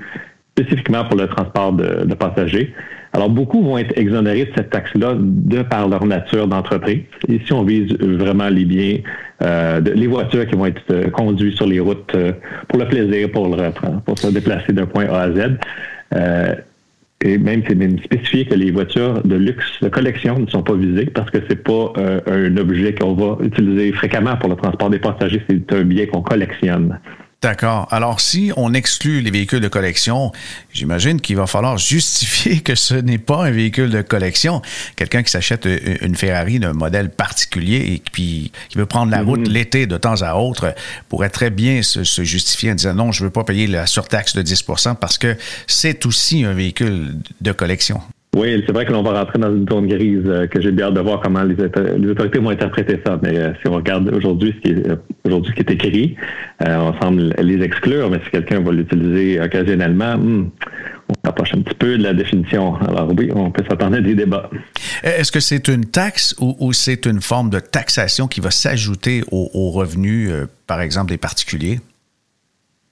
spécifiquement 0.56 1.04
pour 1.04 1.16
le 1.16 1.26
transport 1.28 1.72
de, 1.72 2.14
passagers. 2.14 2.72
Alors, 3.12 3.28
beaucoup 3.28 3.62
vont 3.62 3.78
être 3.78 3.96
exonérés 3.96 4.46
de 4.46 4.52
cette 4.56 4.70
taxe-là 4.70 5.14
de 5.18 5.62
par 5.62 5.88
leur 5.88 6.04
nature 6.04 6.48
d'entreprise. 6.48 7.00
Ici, 7.28 7.52
on 7.52 7.62
vise 7.62 7.92
vraiment 7.98 8.48
les 8.48 8.64
biens, 8.64 8.98
euh, 9.42 9.80
les 9.80 10.06
voitures 10.06 10.46
qui 10.46 10.54
vont 10.54 10.66
être 10.66 10.82
euh, 10.90 11.10
conduites 11.10 11.56
sur 11.56 11.66
les 11.66 11.80
routes 11.80 12.12
euh, 12.14 12.32
pour 12.68 12.78
le 12.78 12.86
plaisir, 12.86 13.30
pour, 13.30 13.54
le, 13.54 13.70
pour 14.04 14.18
se 14.18 14.28
déplacer 14.28 14.72
d'un 14.72 14.86
point 14.86 15.06
A 15.06 15.22
à 15.22 15.30
Z. 15.30 15.58
et 17.22 17.38
même, 17.38 17.62
c'est 17.66 17.74
même 17.74 17.98
spécifié 17.98 18.46
que 18.46 18.54
les 18.54 18.70
voitures 18.70 19.22
de 19.24 19.36
luxe, 19.36 19.80
de 19.82 19.88
collection 19.88 20.38
ne 20.38 20.46
sont 20.46 20.62
pas 20.62 20.74
visées 20.74 21.06
parce 21.06 21.30
que 21.30 21.38
c'est 21.48 21.62
pas 21.62 21.92
un 22.26 22.56
objet 22.56 22.94
qu'on 22.94 23.14
va 23.14 23.38
utiliser 23.42 23.92
fréquemment 23.92 24.36
pour 24.36 24.50
le 24.50 24.56
transport 24.56 24.90
des 24.90 24.98
passagers, 24.98 25.42
c'est 25.48 25.72
un 25.72 25.82
bien 25.82 26.06
qu'on 26.06 26.22
collectionne. 26.22 26.98
D'accord. 27.42 27.86
Alors, 27.90 28.20
si 28.20 28.50
on 28.56 28.72
exclut 28.72 29.20
les 29.20 29.30
véhicules 29.30 29.60
de 29.60 29.68
collection, 29.68 30.32
j'imagine 30.72 31.20
qu'il 31.20 31.36
va 31.36 31.46
falloir 31.46 31.76
justifier 31.76 32.60
que 32.60 32.74
ce 32.74 32.94
n'est 32.94 33.18
pas 33.18 33.44
un 33.44 33.50
véhicule 33.50 33.90
de 33.90 34.00
collection. 34.00 34.62
Quelqu'un 34.96 35.22
qui 35.22 35.30
s'achète 35.30 35.68
une 36.00 36.16
Ferrari 36.16 36.58
d'un 36.58 36.72
modèle 36.72 37.10
particulier 37.10 37.92
et 37.94 38.02
puis 38.10 38.52
qui 38.70 38.78
veut 38.78 38.86
prendre 38.86 39.12
la 39.12 39.22
route 39.22 39.40
mhm. 39.40 39.52
l'été 39.52 39.86
de 39.86 39.98
temps 39.98 40.22
à 40.22 40.34
autre 40.34 40.74
pourrait 41.10 41.28
très 41.28 41.50
bien 41.50 41.82
se, 41.82 42.02
justifier 42.24 42.72
en 42.72 42.74
disant 42.74 42.94
non, 42.94 43.12
je 43.12 43.22
ne 43.22 43.26
veux 43.26 43.32
pas 43.32 43.44
payer 43.44 43.66
la 43.66 43.86
surtaxe 43.86 44.34
de 44.34 44.42
10% 44.42 44.96
parce 44.96 45.18
que 45.18 45.36
c'est 45.66 46.06
aussi 46.06 46.42
un 46.44 46.54
véhicule 46.54 47.16
de 47.42 47.52
collection. 47.52 48.00
Oui, 48.36 48.62
c'est 48.66 48.72
vrai 48.72 48.84
que 48.84 48.92
l'on 48.92 49.02
va 49.02 49.18
rentrer 49.18 49.38
dans 49.38 49.50
une 49.50 49.66
zone 49.66 49.86
grise 49.86 50.20
euh, 50.26 50.46
que 50.46 50.60
j'ai 50.60 50.70
bien 50.70 50.88
hâte 50.88 50.94
de 50.94 51.00
voir 51.00 51.22
comment 51.22 51.42
les, 51.42 51.54
autorités 52.10 52.38
vont 52.38 52.50
interpréter 52.50 53.00
ça. 53.04 53.18
Mais 53.22 53.34
euh, 53.34 53.54
si 53.62 53.66
on 53.66 53.72
regarde 53.72 54.12
aujourd'hui 54.14 54.54
ce 54.56 54.60
qui 54.60 54.76
est 54.76 54.86
euh, 54.90 54.96
aujourd'hui 55.24 55.54
qui 55.54 55.60
est 55.60 55.70
écrit, 55.70 56.16
on 56.60 56.92
semble 57.00 57.34
les 57.38 57.64
exclure, 57.64 58.10
mais 58.10 58.20
si 58.24 58.30
quelqu'un 58.30 58.60
va 58.60 58.72
l'utiliser 58.72 59.40
occasionnellement, 59.40 60.18
hmm, 60.18 60.50
on 61.08 61.14
s'approche 61.24 61.54
un 61.54 61.62
petit 61.62 61.76
peu 61.76 61.96
de 61.96 62.02
la 62.02 62.12
définition. 62.12 62.74
Alors 62.76 63.10
oui, 63.16 63.30
on 63.34 63.50
peut 63.50 63.64
s'attendre 63.66 63.96
à 63.96 64.00
des 64.02 64.14
débats. 64.14 64.50
Est-ce 65.02 65.32
que 65.32 65.40
c'est 65.40 65.68
une 65.68 65.86
taxe 65.86 66.34
ou, 66.38 66.74
c'est 66.74 67.06
une 67.06 67.22
forme 67.22 67.48
de 67.48 67.58
taxation 67.58 68.28
qui 68.28 68.42
va 68.42 68.50
s'ajouter 68.50 69.22
aux 69.32 69.70
revenus, 69.70 70.30
par 70.66 70.82
exemple, 70.82 71.08
des 71.08 71.18
particuliers? 71.18 71.80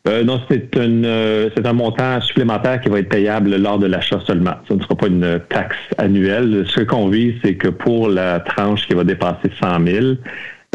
Euh, 0.07 0.23
non, 0.23 0.39
c'est 0.51 0.77
euh, 0.77 1.49
un 1.65 1.73
montant 1.73 2.21
supplémentaire 2.21 2.79
qui 2.83 2.91
va 2.91 2.99
être 2.99 3.09
payable 3.09 3.57
lors 3.57 3.79
de 3.79 3.87
l'achat 3.87 4.21
seulement. 4.27 4.57
Ce 4.69 4.75
ne 4.75 4.83
sera 4.83 4.95
pas 4.95 5.07
une 5.07 5.41
taxe 5.49 5.79
annuelle. 5.97 6.65
Ce 6.67 6.83
qu'on 6.83 7.09
vise, 7.09 7.35
c'est 7.43 7.55
que 7.55 7.69
pour 7.69 8.09
la 8.09 8.41
tranche 8.41 8.87
qui 8.87 8.93
va 8.93 9.05
dépasser 9.05 9.51
100 9.63 9.87
000, 9.87 10.07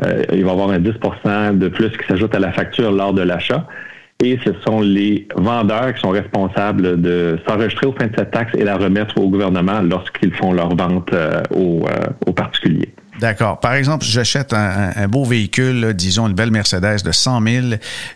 euh, 0.04 0.24
il 0.34 0.44
va 0.44 0.50
y 0.50 0.52
avoir 0.52 0.72
un 0.72 0.80
10% 0.80 1.60
de 1.60 1.68
plus 1.68 1.90
qui 1.90 2.08
s'ajoute 2.08 2.34
à 2.34 2.40
la 2.40 2.52
facture 2.52 2.92
lors 2.92 3.14
de 3.14 3.22
l'achat. 3.22 3.68
Et 4.24 4.40
ce 4.44 4.52
sont 4.66 4.82
les 4.82 5.28
vendeurs 5.36 5.94
qui 5.94 6.02
sont 6.02 6.10
responsables 6.10 7.00
de 7.00 7.38
s'enregistrer 7.48 7.86
au 7.86 7.94
fin 7.94 8.08
de 8.08 8.16
cette 8.18 8.32
taxe 8.32 8.54
et 8.58 8.64
la 8.64 8.78
remettre 8.78 9.16
au 9.20 9.30
gouvernement 9.30 9.82
lorsqu'ils 9.82 10.34
font 10.34 10.54
leur 10.54 10.76
vente 10.76 11.14
aux 11.56 12.34
particuliers. 12.34 12.90
D'accord. 13.20 13.60
Par 13.60 13.74
exemple, 13.74 14.06
j'achète 14.06 14.54
un, 14.54 15.08
beau 15.08 15.26
véhicule, 15.26 15.94
disons 15.94 16.28
une 16.28 16.36
belle 16.36 16.52
Mercedes 16.52 17.04
de 17.04 17.12
100 17.12 17.42
000. 17.42 17.66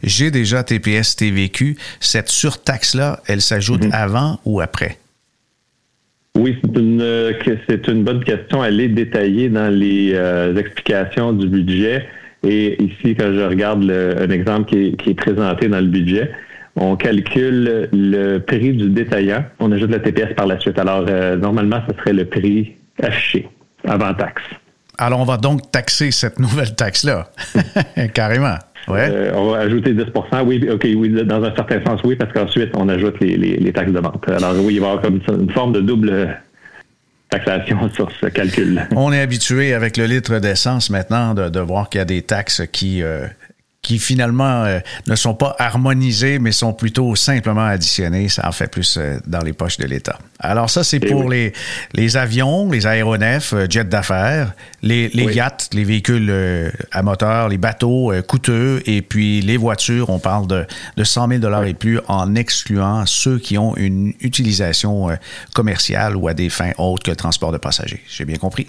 J'ai 0.02 0.32
déjà 0.32 0.64
TPS 0.64 1.16
TVQ. 1.16 1.78
Cette 2.00 2.30
surtaxe-là, 2.30 3.20
elle 3.28 3.42
s'ajoute 3.42 3.84
mhm. 3.84 3.92
avant 3.94 4.40
ou 4.46 4.62
après? 4.62 4.98
Oui, 6.38 6.58
c'est 6.64 6.80
une, 6.80 7.34
c'est 7.70 7.88
une 7.88 8.04
bonne 8.04 8.24
question. 8.24 8.64
Elle 8.64 8.80
est 8.80 8.88
détaillée 8.88 9.50
dans 9.50 9.70
les 9.70 10.14
euh, 10.14 10.56
explications 10.56 11.34
du 11.34 11.48
budget. 11.48 12.08
Et 12.44 12.82
ici, 12.82 13.16
quand 13.16 13.32
je 13.34 13.42
regarde 13.42 13.90
un 13.90 14.30
exemple 14.30 14.70
qui 14.70 15.10
est, 15.10 15.14
présenté 15.14 15.68
dans 15.68 15.80
le 15.80 15.88
budget, 15.88 16.32
on 16.76 16.96
calcule 16.96 17.88
le 17.94 18.40
prix 18.40 18.74
du 18.74 18.90
détaillant. 18.90 19.46
On 19.60 19.72
ajoute 19.72 19.92
la 19.92 20.00
TPS 20.00 20.34
par 20.36 20.48
la 20.48 20.60
suite. 20.60 20.80
Alors, 20.80 21.06
euh, 21.08 21.38
normalement, 21.38 21.82
ce 21.88 21.96
serait 21.98 22.14
le 22.14 22.26
prix 22.26 22.74
affiché 23.02 23.48
avant 23.86 24.14
taxe. 24.14 24.42
Alors, 24.98 25.20
on 25.20 25.26
va 25.26 25.38
donc 25.38 25.72
taxer 25.72 26.12
cette 26.12 26.40
nouvelle 26.40 26.76
taxe-là, 26.76 27.30
carrément. 28.14 28.58
Ouais. 28.88 29.10
Euh, 29.10 29.32
on 29.34 29.52
va 29.52 29.60
ajouter 29.60 29.94
10% 29.94 30.44
oui, 30.46 30.70
OK, 30.70 30.86
oui, 30.96 31.10
dans 31.26 31.44
un 31.44 31.56
certain 31.56 31.84
sens, 31.86 32.02
oui, 32.04 32.16
parce 32.16 32.34
qu'ensuite, 32.34 32.72
on 32.76 32.90
ajoute 32.90 33.20
les, 33.22 33.72
taxes 33.74 33.92
de 33.92 34.00
vente. 34.00 34.28
Alors, 34.30 34.54
oui, 34.58 34.76
il 34.76 34.82
va 34.82 34.88
y 34.88 34.90
avoir 34.90 35.02
comme 35.02 35.20
une 35.28 35.52
forme 35.52 35.72
de 35.72 35.82
double 35.82 36.38
taxation 37.30 37.90
sur 37.94 38.10
ce 38.20 38.28
calcul. 38.28 38.86
On 38.96 39.12
est 39.12 39.22
habitué 39.22 39.74
avec 39.74 39.98
le 39.98 40.06
litre 40.06 40.40
d'essence 40.40 40.90
maintenant 40.90 41.34
de, 41.34 41.60
voir 41.60 41.90
qu'il 41.90 42.00
y 42.00 42.02
a 42.02 42.06
des 42.06 42.22
taxes 42.22 42.64
qui, 42.72 43.02
euh, 43.02 43.26
qui 43.84 44.00
finalement 44.00 44.64
euh, 44.64 44.80
ne 45.08 45.16
sont 45.16 45.36
pas 45.36 45.56
harmonisés, 45.60 46.40
mais 46.40 46.54
sont 46.54 46.74
plutôt 46.74 47.16
simplement 47.16 47.66
additionnés. 47.66 48.30
Ça 48.30 48.48
en 48.48 48.54
fait 48.54 48.72
plus 48.72 48.98
euh, 48.98 49.20
dans 49.28 49.42
les 49.42 49.52
poches 49.52 49.78
de 49.78 49.86
l'État. 49.86 50.18
Alors 50.40 50.70
ça, 50.70 50.86
c'est 50.86 51.02
eh 51.04 51.06
pour 51.06 51.30
les, 51.30 51.52
les 51.94 52.16
avions, 52.16 52.72
les 52.72 52.88
aéronefs, 52.88 53.54
euh, 53.54 53.68
jets 53.70 53.84
d'affaires, 53.84 54.54
les, 54.82 55.10
les 55.10 55.26
yachts, 55.26 55.70
les 55.74 55.84
véhicules 55.84 56.34
à 56.92 57.04
moteur, 57.04 57.50
les 57.50 57.58
bateaux 57.58 58.14
coûteux, 58.28 58.82
et 58.86 59.02
puis 59.02 59.42
les 59.42 59.58
voitures, 59.58 60.10
on 60.10 60.20
parle 60.20 60.48
de, 60.48 60.66
de 60.98 61.04
100 61.04 61.28
000 61.28 61.40
dollars 61.40 61.66
et 61.66 61.74
plus 61.74 62.00
en 62.08 62.36
excluant 62.36 63.06
ceux 63.06 63.40
qui 63.40 63.58
ont 63.58 63.76
une 63.76 64.14
utilisation 64.22 65.10
commerciale 65.54 66.16
ou 66.16 66.28
à 66.28 66.34
des 66.34 66.50
fins 66.50 66.72
autres 66.78 67.04
que 67.04 67.12
le 67.12 67.18
transport 67.18 67.52
de 67.52 67.58
passagers. 67.58 68.02
J'ai 68.08 68.26
bien 68.26 68.38
compris? 68.38 68.68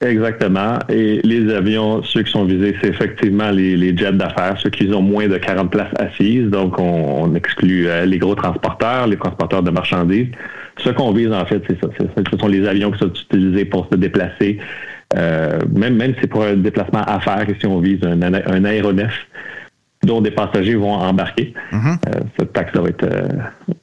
Exactement. 0.00 0.78
Et 0.88 1.20
les 1.24 1.52
avions, 1.52 2.04
ceux 2.04 2.22
qui 2.22 2.30
sont 2.30 2.44
visés, 2.44 2.76
c'est 2.80 2.88
effectivement 2.88 3.50
les, 3.50 3.96
jets 3.96 4.12
d'affaires, 4.12 4.56
ceux 4.62 4.70
qui 4.70 4.88
ont 4.92 5.02
moins 5.02 5.26
de 5.26 5.36
40 5.36 5.70
places 5.72 5.92
assises. 5.98 6.48
Donc, 6.50 6.78
on, 6.78 7.34
exclut 7.34 7.88
euh, 7.88 8.06
les 8.06 8.18
gros 8.18 8.36
transporteurs, 8.36 9.08
les 9.08 9.16
transporteurs 9.16 9.62
de 9.64 9.70
marchandises. 9.70 10.28
Ce 10.76 10.90
qu'on 10.90 11.10
vise, 11.10 11.32
en 11.32 11.44
fait, 11.46 11.62
c'est 11.68 11.80
ça. 11.80 11.88
Ce 11.98 12.38
sont 12.38 12.46
les 12.46 12.66
avions 12.68 12.92
qui 12.92 12.98
sont 13.00 13.08
utilisés 13.12 13.64
pour 13.64 13.88
se 13.90 13.96
déplacer. 13.96 14.58
Euh, 15.16 15.58
même, 15.74 15.96
même 15.96 16.14
si 16.14 16.20
c'est 16.20 16.26
pour 16.28 16.44
un 16.44 16.54
déplacement 16.54 17.02
à 17.02 17.18
faire, 17.18 17.44
si 17.58 17.66
on 17.66 17.80
vise 17.80 17.98
un, 18.04 18.22
un 18.22 18.64
aéronef, 18.64 19.26
dont 20.04 20.20
des 20.20 20.30
passagers 20.30 20.76
vont 20.76 20.92
embarquer. 20.92 21.54
Mhm. 21.72 21.98
Euh, 22.06 22.20
cette 22.38 22.52
taxe-là 22.52 22.82
va, 22.82 22.88
euh, 22.88 23.28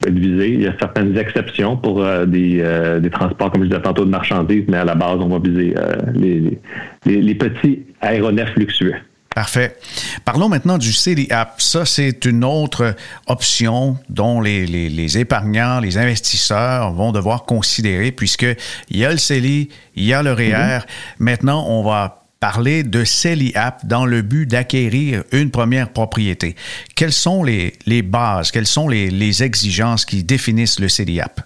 être, 0.06 0.10
visée. 0.10 0.48
Il 0.54 0.62
y 0.62 0.66
a 0.66 0.74
certaines 0.78 1.16
exceptions 1.16 1.76
pour 1.76 2.02
euh, 2.02 2.24
des, 2.26 3.10
transports, 3.10 3.50
comme 3.50 3.62
je 3.64 3.68
disais 3.68 3.82
tantôt, 3.82 4.04
de 4.04 4.10
marchandises, 4.10 4.64
mais 4.68 4.78
à 4.78 4.84
la 4.84 4.94
base, 4.94 5.18
on 5.20 5.28
va 5.28 5.38
viser 5.38 5.74
les, 6.14 7.34
petits 7.34 7.84
aéronefs 8.00 8.54
luxueux. 8.56 8.94
Parfait. 9.34 9.76
Parlons 10.24 10.48
maintenant 10.48 10.78
du 10.78 10.94
CELI-App. 10.94 11.60
Ça, 11.60 11.84
c'est 11.84 12.24
une 12.24 12.42
autre 12.42 12.94
option 13.26 13.98
dont 14.08 14.40
les, 14.40 15.18
épargnants, 15.18 15.80
les 15.80 15.98
investisseurs 15.98 16.92
vont 16.94 17.12
devoir 17.12 17.44
considérer 17.44 18.12
puisqu'il 18.12 18.56
y 18.96 19.04
a 19.04 19.10
le 19.10 19.18
CELI, 19.18 19.68
il 19.94 20.04
y 20.04 20.14
a 20.14 20.22
le 20.22 20.32
REER. 20.32 20.78
Mhm. 20.78 20.80
Maintenant, 21.18 21.66
on 21.68 21.82
va 21.82 22.25
parler 22.40 22.82
de 22.82 23.04
CELI-App 23.04 23.86
dans 23.86 24.04
le 24.04 24.22
but 24.22 24.46
d'acquérir 24.46 25.22
une 25.32 25.50
première 25.50 25.90
propriété. 25.90 26.54
Quelles 26.94 27.12
sont 27.12 27.42
les, 27.42 27.72
bases, 28.02 28.50
quelles 28.50 28.66
sont 28.66 28.88
les, 28.88 29.42
exigences 29.42 30.04
qui 30.04 30.24
définissent 30.24 30.80
le 30.80 30.88
CELI-App? 30.88 31.40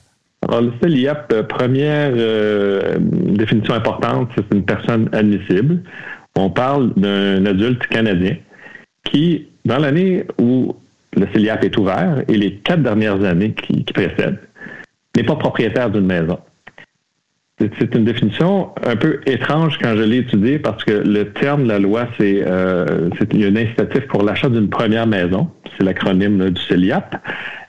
Alors, 0.48 0.62
le 0.62 0.72
CELI-App, 0.82 1.32
euh, 1.32 1.42
première 1.42 2.12
euh, 2.14 2.96
définition 2.98 3.74
importante, 3.74 4.30
c'est 4.34 4.54
une 4.54 4.64
personne 4.64 5.08
admissible. 5.12 5.82
On 6.36 6.50
parle 6.50 6.92
d'un 6.96 7.44
adulte 7.44 7.86
canadien 7.88 8.36
qui, 9.04 9.48
dans 9.64 9.78
l'année 9.78 10.24
où 10.38 10.74
le 11.16 11.26
CELI-App 11.32 11.64
est 11.64 11.76
ouvert 11.76 12.22
et 12.28 12.36
les 12.36 12.54
quatre 12.56 12.82
dernières 12.82 13.22
années 13.24 13.52
qui 13.52 13.82
précèdent, 13.92 14.38
n'est 15.16 15.24
pas 15.24 15.36
propriétaire 15.36 15.90
d'une 15.90 16.06
maison. 16.06 16.38
C'est 17.78 17.94
une 17.94 18.04
définition 18.04 18.70
un 18.86 18.96
peu 18.96 19.20
étrange 19.26 19.78
quand 19.78 19.94
je 19.94 20.02
l'ai 20.02 20.18
étudiée 20.18 20.58
parce 20.58 20.82
que 20.82 20.92
le 20.92 21.30
terme 21.32 21.64
de 21.64 21.68
la 21.68 21.78
loi, 21.78 22.08
c'est 22.18 22.42
euh, 22.46 23.10
un 23.20 23.56
incitatif 23.56 24.06
pour 24.08 24.22
l'achat 24.22 24.48
d'une 24.48 24.70
première 24.70 25.06
maison. 25.06 25.50
C'est 25.76 25.84
l'acronyme 25.84 26.50
du 26.50 26.60
CELIAP. 26.62 27.16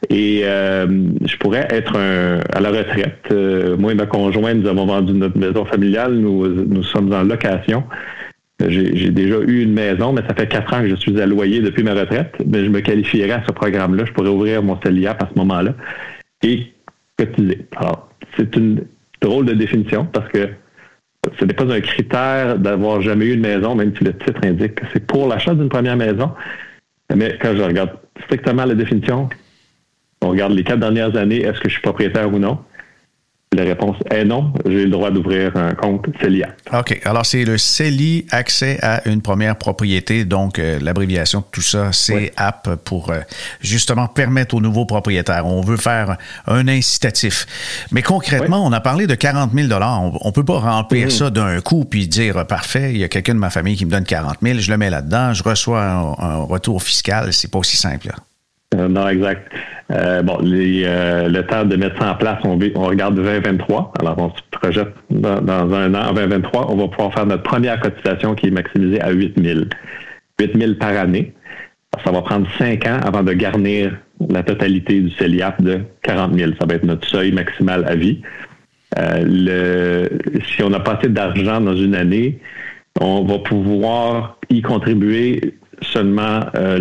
Et 0.09 0.43
euh, 0.45 0.87
je 1.25 1.35
pourrais 1.37 1.67
être 1.69 1.97
à 1.97 2.61
la 2.61 2.69
retraite. 2.69 3.19
Euh, 3.31 3.75
moi 3.75 3.91
et 3.91 3.95
ma 3.95 4.05
conjointe, 4.05 4.57
nous 4.57 4.69
avons 4.69 4.85
vendu 4.85 5.11
notre 5.11 5.37
maison 5.37 5.65
familiale. 5.65 6.13
Nous, 6.13 6.47
nous 6.47 6.83
sommes 6.83 7.11
en 7.13 7.23
location. 7.23 7.83
J'ai 8.65 9.09
déjà 9.09 9.39
eu 9.39 9.63
une 9.63 9.73
maison, 9.73 10.13
mais 10.13 10.21
ça 10.27 10.33
fait 10.35 10.47
quatre 10.47 10.73
ans 10.73 10.81
que 10.81 10.87
je 10.87 10.95
suis 10.95 11.19
à 11.19 11.25
loyer 11.25 11.59
depuis 11.59 11.83
ma 11.83 11.95
retraite. 11.95 12.33
Mais 12.45 12.63
je 12.63 12.69
me 12.69 12.79
qualifierais 12.79 13.31
à 13.31 13.43
ce 13.45 13.51
programme-là. 13.51 14.05
Je 14.05 14.13
pourrais 14.13 14.29
ouvrir 14.29 14.63
mon 14.63 14.79
CELIAP 14.81 15.21
à 15.21 15.27
ce 15.33 15.37
moment-là 15.37 15.73
et 16.43 16.67
cotiser. 17.17 17.65
Alors, 17.75 18.09
c'est 18.37 18.55
une 18.55 18.85
drôle 19.21 19.45
de 19.45 19.53
définition 19.53 20.05
parce 20.05 20.27
que 20.29 20.49
ce 21.39 21.45
n'est 21.45 21.53
pas 21.53 21.71
un 21.71 21.81
critère 21.81 22.57
d'avoir 22.57 23.01
jamais 23.01 23.25
eu 23.25 23.33
une 23.33 23.41
maison, 23.41 23.75
même 23.75 23.95
si 23.95 24.03
le 24.03 24.17
titre 24.17 24.41
indique 24.43 24.75
que 24.75 24.85
c'est 24.91 25.05
pour 25.05 25.27
l'achat 25.27 25.53
d'une 25.53 25.69
première 25.69 25.95
maison. 25.95 26.31
Mais 27.15 27.37
quand 27.39 27.55
je 27.55 27.61
regarde 27.61 27.91
strictement 28.23 28.65
la 28.65 28.73
définition, 28.73 29.29
on 30.21 30.29
regarde 30.29 30.53
les 30.53 30.63
quatre 30.63 30.79
dernières 30.79 31.15
années, 31.15 31.41
est-ce 31.41 31.59
que 31.59 31.69
je 31.69 31.73
suis 31.73 31.81
propriétaire 31.81 32.33
ou 32.33 32.39
non? 32.39 32.59
La 33.53 33.63
réponse 33.63 33.97
est 34.09 34.23
non. 34.23 34.53
J'ai 34.65 34.85
le 34.85 34.89
droit 34.89 35.11
d'ouvrir 35.11 35.57
un 35.57 35.73
compte 35.73 36.05
CELI 36.21 36.43
OK. 36.71 37.01
Alors, 37.03 37.25
c'est 37.25 37.43
le 37.43 37.57
CELI 37.57 38.25
accès 38.31 38.79
à 38.81 39.05
une 39.09 39.21
première 39.21 39.57
propriété. 39.57 40.23
Donc, 40.23 40.57
euh, 40.57 40.79
l'abréviation 40.81 41.41
de 41.41 41.45
tout 41.51 41.61
ça, 41.61 41.91
c'est 41.91 42.31
app 42.37 42.75
pour 42.85 43.11
euh, 43.11 43.19
justement 43.59 44.07
permettre 44.07 44.55
aux 44.55 44.61
nouveaux 44.61 44.85
propriétaires. 44.85 45.45
On 45.45 45.59
veut 45.59 45.75
faire 45.75 46.15
un 46.47 46.69
incitatif. 46.69 47.45
Mais 47.91 48.01
concrètement, 48.01 48.65
on 48.65 48.71
a 48.71 48.79
parlé 48.79 49.05
de 49.05 49.15
40 49.15 49.51
000 49.53 49.67
On 49.83 50.27
ne 50.27 50.31
peut 50.31 50.45
pas 50.45 50.59
remplir 50.59 51.09
mm-hmm. 51.09 51.17
ça 51.17 51.29
d'un 51.29 51.59
coup 51.59 51.83
puis 51.83 52.07
dire, 52.07 52.47
parfait, 52.47 52.91
il 52.93 52.99
y 52.99 53.03
a 53.03 53.09
quelqu'un 53.09 53.33
de 53.33 53.39
ma 53.39 53.49
famille 53.49 53.75
qui 53.75 53.85
me 53.85 53.91
donne 53.91 54.05
40 54.05 54.37
000, 54.41 54.59
je 54.59 54.71
le 54.71 54.77
mets 54.77 54.89
là-dedans, 54.89 55.33
je 55.33 55.43
reçois 55.43 55.83
un, 55.83 56.43
retour 56.43 56.81
fiscal. 56.81 57.33
C'est 57.33 57.51
pas 57.51 57.59
aussi 57.59 57.75
simple. 57.75 58.07
Là. 58.07 58.15
Euh, 58.75 58.87
non, 58.87 59.07
exact. 59.09 59.51
Euh, 59.91 60.21
bon, 60.21 60.37
euh, 60.43 61.27
le 61.27 61.45
temps 61.45 61.65
de 61.65 61.75
mettre 61.75 61.99
ça 61.99 62.13
en 62.13 62.15
place, 62.15 62.39
on, 62.45 62.57
on 62.75 62.85
regarde 62.85 63.15
2023. 63.15 63.93
Alors, 63.99 64.17
on 64.17 64.29
se 64.29 64.41
projette 64.51 64.93
dans, 65.09 65.73
un 65.73 65.93
an, 65.93 66.09
en 66.09 66.13
2023, 66.13 66.71
on 66.71 66.77
va 66.77 66.87
pouvoir 66.87 67.13
faire 67.13 67.25
notre 67.25 67.43
première 67.43 67.79
cotisation 67.79 68.33
qui 68.33 68.47
est 68.47 68.51
maximisée 68.51 69.01
à 69.01 69.11
8 69.11 69.33
000. 69.43 69.59
8 70.39 70.57
000 70.57 70.73
par 70.75 70.97
année. 70.97 71.33
Ça 72.05 72.11
va 72.11 72.21
prendre 72.21 72.47
5 72.57 72.85
ans 72.87 72.99
avant 73.03 73.23
de 73.23 73.33
garnir 73.33 73.97
la 74.29 74.43
totalité 74.43 75.01
du 75.01 75.11
CELIAP 75.11 75.61
de 75.61 75.81
40 76.03 76.33
000. 76.33 76.51
Ça 76.59 76.65
va 76.65 76.75
être 76.75 76.85
notre 76.85 77.07
seuil 77.07 77.33
maximal 77.33 77.83
à 77.85 77.95
vie. 77.95 78.21
le, 78.97 80.07
si 80.47 80.63
on 80.63 80.71
a 80.71 80.79
passé 80.79 81.09
d'argent 81.09 81.59
dans 81.59 81.75
une 81.75 81.95
année, 81.95 82.39
on 83.01 83.25
va 83.25 83.39
pouvoir 83.39 84.37
y 84.49 84.61
contribuer 84.61 85.55
seulement 85.81 86.41
euh, 86.55 86.77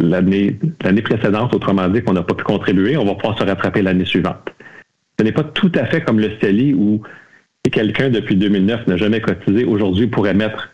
l'année 0.00 1.02
précédente, 1.02 1.54
autrement 1.54 1.88
dit, 1.88 2.02
qu'on 2.02 2.12
n'a 2.12 2.22
pas 2.22 2.34
pu 2.34 2.44
contribuer, 2.44 2.96
on 2.96 3.04
va 3.04 3.14
pouvoir 3.14 3.38
se 3.38 3.44
rattraper 3.44 3.82
l'année 3.82 4.04
suivante. 4.04 4.52
Ce 5.18 5.24
n'est 5.24 5.32
pas 5.32 5.44
tout 5.44 5.72
à 5.74 5.86
fait 5.86 6.02
comme 6.02 6.20
le 6.20 6.30
CELI 6.40 6.74
où 6.74 7.02
quelqu'un 7.70 8.10
depuis 8.10 8.36
2009 8.36 8.86
n'a 8.86 8.96
jamais 8.96 9.20
cotisé, 9.20 9.64
aujourd'hui 9.64 10.06
pourrait 10.06 10.34
mettre 10.34 10.70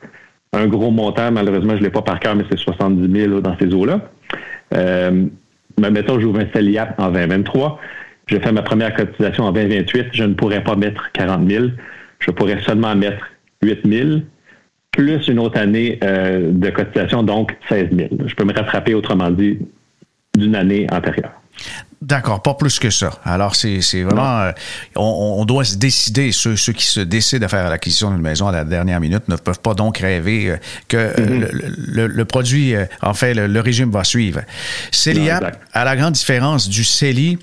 un 0.52 0.66
gros 0.66 0.90
montant, 0.90 1.30
malheureusement 1.30 1.74
je 1.74 1.78
ne 1.78 1.84
l'ai 1.84 1.90
pas 1.90 2.02
par 2.02 2.18
cœur, 2.18 2.34
mais 2.34 2.44
c'est 2.50 2.58
70 2.58 3.20
000 3.20 3.40
dans 3.40 3.56
ces 3.58 3.72
eaux-là. 3.72 4.10
Euh, 4.74 5.26
mais 5.78 5.90
mettons, 5.90 6.18
j'ouvre 6.18 6.40
un 6.40 6.46
CELIAP 6.52 6.98
en 6.98 7.10
2023, 7.10 7.80
je 8.26 8.38
fais 8.38 8.52
ma 8.52 8.62
première 8.62 8.94
cotisation 8.94 9.44
en 9.44 9.52
2028, 9.52 10.06
je 10.12 10.24
ne 10.24 10.34
pourrais 10.34 10.62
pas 10.62 10.74
mettre 10.74 11.10
40 11.12 11.48
000, 11.48 11.66
je 12.18 12.30
pourrais 12.32 12.60
seulement 12.62 12.94
mettre 12.96 13.24
8 13.62 13.80
000 13.86 14.08
plus 14.90 15.28
une 15.28 15.38
autre 15.38 15.58
année 15.58 15.98
euh, 16.02 16.50
de 16.52 16.70
cotisation, 16.70 17.22
donc 17.22 17.56
16 17.68 17.88
000. 17.92 18.08
Je 18.26 18.34
peux 18.34 18.44
me 18.44 18.52
rattraper, 18.52 18.94
autrement 18.94 19.30
dit, 19.30 19.58
d'une 20.36 20.54
année 20.54 20.86
antérieure. 20.90 21.32
D'accord, 22.00 22.40
pas 22.40 22.54
plus 22.54 22.78
que 22.78 22.88
ça. 22.88 23.10
Alors, 23.24 23.54
c'est 23.54 24.02
vraiment. 24.02 24.40
Euh, 24.40 24.52
on, 24.96 25.44
doit 25.44 25.64
se 25.64 25.76
décider. 25.76 26.32
Ceux, 26.32 26.54
qui 26.54 26.86
se 26.86 27.00
décident 27.00 27.44
à 27.44 27.48
faire 27.48 27.68
l'acquisition 27.68 28.10
d'une 28.10 28.22
maison 28.22 28.48
à 28.48 28.52
la 28.52 28.64
dernière 28.64 29.00
minute 29.00 29.28
ne 29.28 29.36
peuvent 29.36 29.60
pas 29.60 29.74
donc 29.74 29.98
rêver 29.98 30.50
euh, 30.50 30.56
que 30.88 30.96
mm-hmm. 30.96 32.06
le, 32.06 32.24
produit, 32.24 32.74
en 33.02 33.12
fait, 33.12 33.34
le, 33.34 33.60
régime 33.60 33.90
va 33.90 34.04
suivre. 34.04 34.40
CELIA, 34.90 35.52
à 35.74 35.84
la 35.84 35.96
grande 35.96 36.14
différence 36.14 36.70
du 36.70 36.84
CELI, 36.84 37.38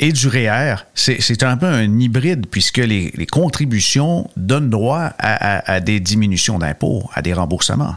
et 0.00 0.12
du 0.12 0.28
REER, 0.28 0.76
c'est 0.94 1.42
un 1.42 1.56
peu 1.56 1.66
un 1.66 1.98
hybride 1.98 2.46
puisque 2.50 2.78
les, 2.78 3.10
contributions 3.30 4.28
donnent 4.36 4.70
droit 4.70 5.10
à, 5.18 5.80
des 5.80 6.00
diminutions 6.00 6.58
d'impôts, 6.58 7.02
à 7.14 7.22
des 7.22 7.32
remboursements. 7.32 7.96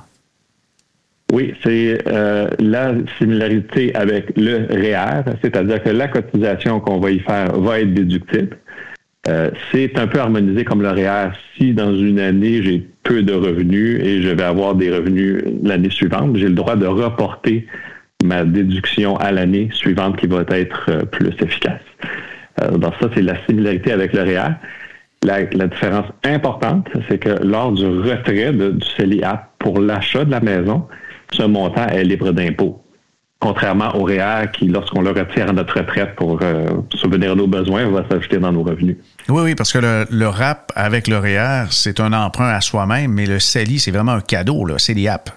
Oui, 1.31 1.53
c'est 1.63 2.01
euh, 2.07 2.49
la 2.59 2.93
similarité 3.17 3.95
avec 3.95 4.33
le 4.35 4.65
REER, 4.69 5.37
c'est-à-dire 5.41 5.81
que 5.81 5.89
la 5.89 6.09
cotisation 6.09 6.81
qu'on 6.81 6.99
va 6.99 7.11
y 7.11 7.19
faire 7.19 7.57
va 7.57 7.79
être 7.79 7.93
déductible. 7.93 8.57
Euh, 9.29 9.51
c'est 9.71 9.97
un 9.97 10.07
peu 10.07 10.19
harmonisé 10.19 10.65
comme 10.65 10.81
le 10.81 10.89
REER. 10.89 11.29
Si 11.55 11.73
dans 11.73 11.95
une 11.95 12.19
année, 12.19 12.61
j'ai 12.63 12.85
peu 13.03 13.21
de 13.21 13.33
revenus 13.33 14.01
et 14.03 14.21
je 14.21 14.29
vais 14.29 14.43
avoir 14.43 14.75
des 14.75 14.91
revenus 14.91 15.43
l'année 15.63 15.91
suivante, 15.91 16.35
j'ai 16.35 16.47
le 16.47 16.55
droit 16.55 16.75
de 16.75 16.87
reporter 16.87 17.65
ma 18.23 18.43
déduction 18.43 19.15
à 19.17 19.31
l'année 19.31 19.69
suivante 19.73 20.17
qui 20.17 20.27
va 20.27 20.43
être 20.49 20.85
euh, 20.89 21.05
plus 21.05 21.29
efficace. 21.39 21.81
Euh, 22.61 22.77
donc 22.77 22.93
ça, 22.99 23.07
c'est 23.13 23.21
la 23.21 23.35
similarité 23.45 23.91
avec 23.91 24.13
le 24.13 24.23
REER. 24.23 24.53
La, 25.23 25.43
différence 25.67 26.07
importante, 26.23 26.87
c'est 27.07 27.19
que 27.19 27.29
lors 27.43 27.71
du 27.71 27.85
retrait 27.85 28.51
du 28.51 28.85
CELIAP 28.97 29.51
pour 29.59 29.79
l'achat 29.79 30.25
de 30.25 30.31
la 30.31 30.39
maison, 30.39 30.87
ce 31.31 31.43
montant 31.43 31.87
est 31.87 32.03
libre 32.03 32.31
d'impôt. 32.31 32.83
Contrairement 33.39 33.95
au 33.95 34.03
REER 34.03 34.49
qui, 34.53 34.67
lorsqu'on 34.67 35.01
le 35.01 35.11
retire 35.11 35.49
à 35.49 35.53
notre 35.53 35.77
retraite 35.77 36.15
pour 36.15 36.39
euh, 36.41 36.65
subvenir 36.95 37.31
à 37.31 37.35
nos 37.35 37.47
besoins, 37.47 37.87
va 37.89 38.03
s'ajouter 38.09 38.37
dans 38.37 38.51
nos 38.51 38.63
revenus. 38.63 38.97
Oui, 39.29 39.43
oui, 39.43 39.55
parce 39.55 39.71
que 39.73 39.79
le, 39.79 40.27
RAP 40.27 40.71
avec 40.75 41.07
le 41.07 41.17
REER, 41.17 41.65
c'est 41.69 41.99
un 41.99 42.13
emprunt 42.13 42.49
à 42.49 42.61
soi-même, 42.61 43.11
mais 43.11 43.27
le 43.27 43.39
CELI, 43.39 43.79
c'est 43.79 43.91
vraiment 43.91 44.13
un 44.13 44.21
cadeau, 44.21 44.65
le 44.65 44.79
CELIAP. 44.79 45.29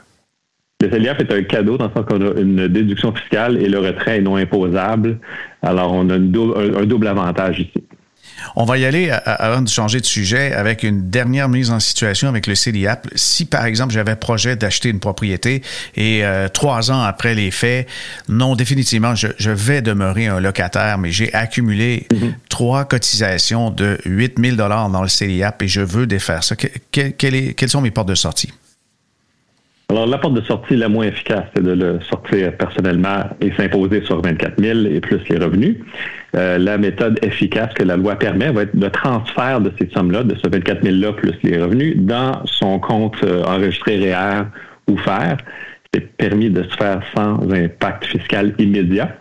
Le 0.80 0.90
CELIAP 0.90 1.20
est 1.20 1.32
un 1.32 1.42
cadeau 1.44 1.78
dans 1.78 1.86
le 1.86 1.92
sens 1.94 2.04
qu'on 2.06 2.20
a 2.20 2.40
une 2.40 2.68
déduction 2.68 3.14
fiscale 3.14 3.56
et 3.62 3.68
le 3.68 3.78
retrait 3.78 4.18
est 4.18 4.20
non 4.20 4.36
imposable. 4.36 5.18
Alors, 5.62 5.92
on 5.92 6.10
a 6.10 6.14
un, 6.14 6.18
double 6.18 7.06
avantage 7.06 7.60
ici. 7.60 7.84
On 8.56 8.64
va 8.64 8.76
y 8.76 8.84
aller 8.84 9.10
avant 9.24 9.62
de 9.62 9.68
changer 9.68 10.00
de 10.00 10.04
sujet 10.04 10.52
avec 10.52 10.82
une 10.82 11.08
dernière 11.08 11.48
mise 11.48 11.70
en 11.70 11.78
situation 11.78 12.28
avec 12.28 12.48
le 12.48 12.56
CELIAP. 12.56 13.06
Si, 13.14 13.44
par 13.44 13.64
exemple, 13.64 13.94
j'avais 13.94 14.16
projet 14.16 14.56
d'acheter 14.56 14.88
une 14.88 14.98
propriété 14.98 15.62
et 15.94 16.24
euh, 16.24 16.48
trois 16.48 16.90
ans 16.90 17.00
après 17.00 17.34
les 17.34 17.52
faits, 17.52 17.88
non, 18.28 18.56
définitivement, 18.56 19.14
je, 19.14 19.50
vais 19.50 19.80
demeurer 19.80 20.26
un 20.26 20.40
locataire, 20.40 20.98
mais 20.98 21.12
j'ai 21.12 21.32
accumulé 21.32 22.08
mm-hmm. 22.10 22.32
trois 22.48 22.84
cotisations 22.84 23.70
de 23.70 23.98
8 24.04 24.38
000 24.38 24.56
dans 24.56 25.02
le 25.02 25.08
CELIAP 25.08 25.62
et 25.62 25.68
je 25.68 25.80
veux 25.80 26.06
défaire 26.06 26.42
ça. 26.42 26.56
quelles 26.90 27.68
sont 27.68 27.80
mes 27.80 27.92
portes 27.92 28.08
de 28.08 28.16
sortie? 28.16 28.52
Alors, 29.90 30.06
la 30.06 30.16
porte 30.16 30.34
de 30.34 30.40
sortie 30.40 30.76
la 30.76 30.88
moins 30.88 31.04
efficace, 31.04 31.44
c'est 31.54 31.62
de 31.62 31.72
le 31.72 32.00
sortir 32.00 32.56
personnellement 32.56 33.24
et 33.40 33.52
s'imposer 33.52 34.02
sur 34.04 34.22
24 34.22 34.58
000 34.58 34.78
et 34.86 35.00
plus 35.00 35.20
les 35.28 35.36
revenus. 35.36 35.76
Euh, 36.34 36.56
la 36.56 36.78
méthode 36.78 37.18
efficace 37.22 37.72
que 37.74 37.82
la 37.84 37.96
loi 37.96 38.16
permet 38.16 38.50
va 38.50 38.62
être 38.62 38.74
le 38.74 38.90
transfert 38.90 39.60
de 39.60 39.70
ces 39.78 39.88
sommes-là, 39.90 40.24
de 40.24 40.34
ce 40.36 40.48
24 40.48 40.82
000-là 40.82 41.12
plus 41.12 41.34
les 41.42 41.62
revenus, 41.62 41.96
dans 41.98 42.44
son 42.46 42.78
compte 42.78 43.22
euh, 43.24 43.44
enregistré 43.44 43.98
REER 43.98 44.44
ou 44.88 44.96
FER. 44.96 45.36
C'est 45.92 46.16
permis 46.16 46.48
de 46.48 46.62
se 46.62 46.74
faire 46.76 47.02
sans 47.14 47.38
impact 47.52 48.06
fiscal 48.06 48.54
immédiat. 48.58 49.14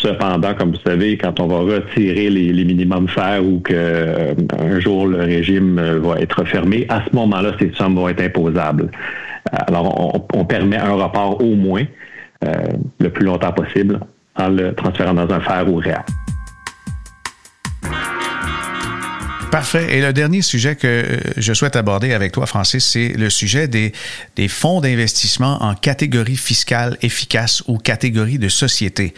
Cependant, 0.00 0.54
comme 0.54 0.70
vous 0.70 0.80
savez, 0.86 1.18
quand 1.18 1.40
on 1.40 1.48
va 1.48 1.74
retirer 1.74 2.30
les, 2.30 2.64
minimums 2.64 3.08
FER 3.08 3.40
ou 3.42 3.58
qu'un 3.58 3.74
euh, 3.74 4.80
jour 4.80 5.08
le 5.08 5.18
régime 5.18 5.80
va 5.80 6.20
être 6.20 6.44
fermé, 6.44 6.86
à 6.88 7.02
ce 7.08 7.16
moment-là, 7.16 7.52
ces 7.58 7.72
sommes 7.72 7.96
vont 7.96 8.08
être 8.08 8.22
imposables. 8.22 8.90
Alors, 9.50 10.28
on, 10.34 10.44
permet 10.44 10.76
un 10.76 10.92
report 10.92 11.42
au 11.42 11.54
moins 11.54 11.84
euh, 12.44 12.52
le 13.00 13.10
plus 13.10 13.24
longtemps 13.24 13.52
possible 13.52 13.98
en 14.36 14.48
le 14.48 14.72
transférant 14.74 15.14
dans 15.14 15.30
un 15.32 15.40
fer 15.40 15.64
ou 15.68 15.76
réel. 15.76 16.04
Parfait. 19.50 19.96
Et 19.96 20.02
le 20.02 20.12
dernier 20.12 20.42
sujet 20.42 20.76
que 20.76 20.86
euh, 20.86 21.20
je 21.38 21.54
souhaite 21.54 21.74
aborder 21.74 22.12
avec 22.12 22.32
toi, 22.32 22.44
Francis, 22.46 22.84
c'est 22.84 23.08
le 23.08 23.30
sujet 23.30 23.66
des, 23.66 23.92
des 24.36 24.46
fonds 24.46 24.82
d'investissement 24.82 25.62
en 25.62 25.74
catégorie 25.74 26.36
fiscale 26.36 26.98
efficace 27.00 27.62
ou 27.66 27.78
catégorie 27.78 28.38
de 28.38 28.50
société. 28.50 29.14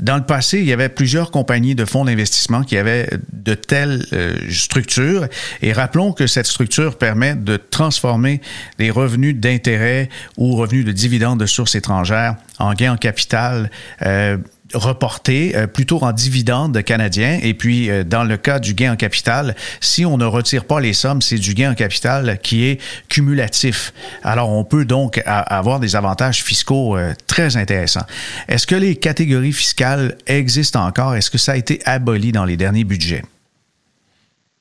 Dans 0.00 0.16
le 0.16 0.24
passé, 0.24 0.60
il 0.60 0.64
y 0.64 0.72
avait 0.72 0.88
plusieurs 0.88 1.30
compagnies 1.30 1.74
de 1.74 1.84
fonds 1.84 2.06
d'investissement 2.06 2.62
qui 2.62 2.78
avaient 2.78 3.10
de 3.32 3.54
telles 3.54 4.06
euh, 4.14 4.36
structures. 4.50 5.26
Et 5.60 5.72
rappelons 5.72 6.12
que 6.12 6.26
cette 6.26 6.46
structure 6.46 6.96
permet 6.96 7.34
de 7.34 7.56
transformer 7.56 8.40
les 8.78 8.90
revenus 8.90 9.36
d'intérêt 9.36 10.08
ou 10.38 10.56
revenus 10.56 10.86
de 10.86 10.92
dividendes 10.92 11.40
de 11.40 11.46
sources 11.46 11.74
étrangères 11.74 12.36
en 12.58 12.72
gains 12.72 12.92
en 12.92 12.96
capital 12.96 13.70
euh, 14.02 14.38
reporté 14.74 15.56
euh, 15.56 15.66
plutôt 15.66 16.02
en 16.02 16.12
dividendes 16.12 16.82
canadiens. 16.82 17.38
Et 17.42 17.54
puis, 17.54 17.90
euh, 17.90 18.04
dans 18.04 18.24
le 18.24 18.36
cas 18.36 18.58
du 18.58 18.74
gain 18.74 18.92
en 18.92 18.96
capital, 18.96 19.54
si 19.80 20.04
on 20.04 20.16
ne 20.16 20.24
retire 20.24 20.64
pas 20.64 20.80
les 20.80 20.92
sommes, 20.92 21.22
c'est 21.22 21.38
du 21.38 21.54
gain 21.54 21.72
en 21.72 21.74
capital 21.74 22.38
qui 22.42 22.64
est 22.64 22.80
cumulatif. 23.08 23.92
Alors, 24.22 24.50
on 24.50 24.64
peut 24.64 24.84
donc 24.84 25.22
avoir 25.24 25.80
des 25.80 25.96
avantages 25.96 26.42
fiscaux 26.42 26.96
euh, 26.96 27.12
très 27.26 27.56
intéressants. 27.56 28.06
Est-ce 28.48 28.66
que 28.66 28.74
les 28.74 28.96
catégories 28.96 29.52
fiscales 29.52 30.16
existent 30.26 30.84
encore? 30.84 31.14
Est-ce 31.14 31.30
que 31.30 31.38
ça 31.38 31.52
a 31.52 31.56
été 31.56 31.80
aboli 31.84 32.32
dans 32.32 32.44
les 32.44 32.56
derniers 32.56 32.84
budgets? 32.84 33.22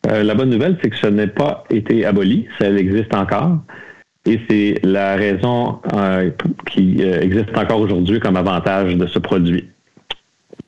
la 0.06 0.36
bonne 0.36 0.50
nouvelle, 0.50 0.78
c'est 0.84 0.90
que 0.90 0.98
ça 0.98 1.10
n'a 1.10 1.28
pas 1.28 1.64
été 1.70 2.06
aboli, 2.06 2.46
ça 2.60 2.70
existe 2.70 3.16
encore. 3.16 3.60
Et 4.26 4.38
c'est 4.50 4.76
la 4.84 5.16
raison 5.16 5.80
qui 6.70 7.02
existe 7.02 7.58
encore 7.58 7.80
aujourd'hui 7.80 8.20
comme 8.20 8.36
avantage 8.36 8.94
de 8.98 9.08
ce 9.08 9.18
produit 9.18 9.70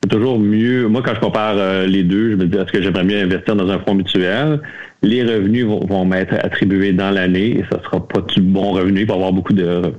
c'est 0.06 0.16
toujours 0.16 0.38
mieux. 0.38 0.86
Moi, 0.86 1.02
quand 1.04 1.14
je 1.14 1.20
compare 1.20 1.56
euh, 1.56 1.86
les 1.86 2.04
deux, 2.04 2.30
je 2.30 2.36
me 2.36 2.46
dis 2.46 2.56
est-ce 2.56 2.70
que 2.70 2.80
j'aimerais 2.80 3.02
mieux 3.02 3.18
investir 3.18 3.56
dans 3.56 3.68
un 3.68 3.80
fonds 3.80 3.94
mutuel? 3.94 4.60
Les 5.02 5.22
revenus 5.22 5.64
vont, 5.64 6.04
m'être 6.04 6.34
attribués 6.34 6.92
dans 6.92 7.10
l'année 7.10 7.58
et 7.58 7.64
ça 7.70 7.82
sera 7.82 8.06
pas 8.06 8.20
du 8.20 8.40
bon 8.40 8.70
revenu. 8.72 9.00
Il 9.00 9.06
va 9.06 9.14
y 9.14 9.16
avoir 9.16 9.32
beaucoup 9.32 9.52
de 9.52 9.92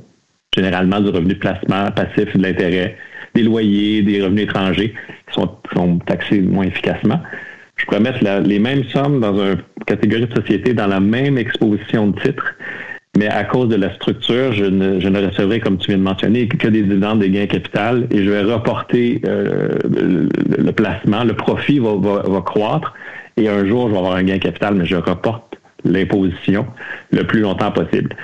généralement 0.56 1.02
du 1.02 1.10
revenu 1.10 1.34
de 1.34 1.40
placement 1.40 1.92
passif, 1.92 2.36
de 2.36 2.42
l'intérêt, 2.42 2.98
des 3.36 3.44
loyers, 3.44 4.02
des 4.02 4.24
revenus 4.24 4.46
étrangers 4.46 4.94
qui 5.28 5.34
sont, 5.34 6.00
taxés 6.06 6.40
moins 6.40 6.66
efficacement. 6.66 7.22
je 7.76 7.86
pourrais 7.86 8.00
mettre 8.00 8.24
les 8.24 8.60
mêmes 8.60 8.86
sommes 8.86 9.20
dans 9.20 9.38
une 9.38 9.58
catégorie 9.86 10.26
de 10.26 10.34
société 10.34 10.74
dans 10.74 10.88
la 10.88 11.02
même 11.02 11.38
exposition 11.38 12.08
de 12.08 12.20
titres, 12.22 12.56
mais 13.18 13.28
à 13.30 13.44
cause 13.46 13.68
de 13.68 13.76
la 13.76 13.92
structure, 13.96 14.54
je 14.54 14.66
ne, 14.66 15.00
je 15.00 15.08
ne 15.08 15.26
recevrai, 15.26 15.60
comme 15.60 15.80
tu 15.80 15.88
viens 15.88 15.98
de 15.98 16.04
mentionner, 16.04 16.48
que 16.48 16.68
des 16.68 16.84
dividendes, 16.84 17.20
des 17.20 17.32
gains 17.32 17.48
capital, 17.48 18.06
et 18.12 18.24
je 18.24 18.30
vais 18.30 18.44
reporter 18.44 19.22
euh, 19.26 19.70
le, 19.90 20.72
placement, 20.72 21.24
le 21.24 21.34
profit 21.34 21.80
va, 21.80 21.96
va, 21.96 22.42
croître, 22.42 22.94
et 23.36 23.50
un 23.50 23.66
jour, 23.66 23.88
je 23.88 23.94
vais 23.94 23.98
avoir 23.98 24.14
un 24.14 24.24
gain 24.24 24.38
capital, 24.38 24.76
mais 24.76 24.86
je 24.86 24.98
reporte 24.98 25.56
l'imposition 25.84 26.68
le 27.12 27.24
plus 27.24 27.40
longtemps 27.40 27.72
possible. 27.72 28.16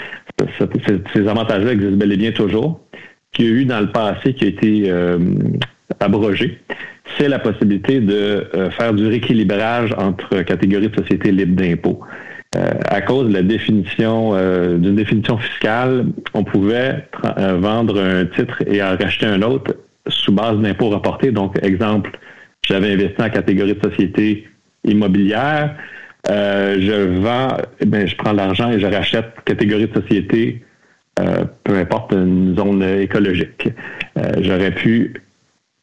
Ces 1.13 1.27
avantages-là 1.27 1.71
existent 1.71 1.97
bel 1.97 2.11
et 2.11 2.17
bien 2.17 2.31
toujours. 2.31 2.79
Qu'il 3.31 3.45
y 3.45 3.47
a 3.47 3.51
eu 3.51 3.65
dans 3.65 3.79
le 3.79 3.91
passé 3.91 4.35
qui 4.35 4.45
a 4.45 4.47
été 4.47 4.83
euh, 4.91 5.17
abrogé, 5.99 6.59
c'est 7.17 7.27
la 7.27 7.39
possibilité 7.39 7.99
de 7.99 8.47
euh, 8.53 8.69
faire 8.69 8.93
du 8.93 9.07
rééquilibrage 9.07 9.91
entre 9.97 10.43
catégories 10.43 10.89
de 10.89 10.95
sociétés 10.95 11.31
libres 11.31 11.59
d'impôts. 11.59 11.99
Euh, 12.55 12.71
à 12.85 13.01
cause 13.01 13.29
de 13.29 13.33
la 13.33 13.41
définition 13.41 14.31
euh, 14.33 14.77
d'une 14.77 14.95
définition 14.95 15.37
fiscale, 15.37 16.05
on 16.33 16.43
pouvait 16.43 17.07
euh, 17.37 17.57
vendre 17.57 17.99
un 17.99 18.25
titre 18.25 18.61
et 18.67 18.81
en 18.83 18.95
racheter 18.95 19.25
un 19.25 19.41
autre 19.41 19.75
sous 20.07 20.31
base 20.31 20.59
d'impôts 20.59 20.89
reportés. 20.89 21.31
Donc, 21.31 21.57
exemple, 21.63 22.11
j'avais 22.67 22.93
investi 22.93 23.21
en 23.21 23.29
catégorie 23.29 23.73
de 23.73 23.89
société 23.89 24.47
immobilière, 24.83 25.75
je 26.27 27.19
vends, 27.19 27.57
eh 27.79 28.07
je 28.07 28.15
prends 28.15 28.33
l'argent 28.33 28.69
et 28.69 28.79
je 28.79 28.85
rachète 28.85 29.31
catégorie 29.45 29.87
de 29.87 30.01
société, 30.01 30.63
peu 31.15 31.77
importe 31.77 32.11
une 32.13 32.55
zone 32.57 32.83
écologique. 32.83 33.69
J'aurais 34.41 34.71
pu 34.71 35.13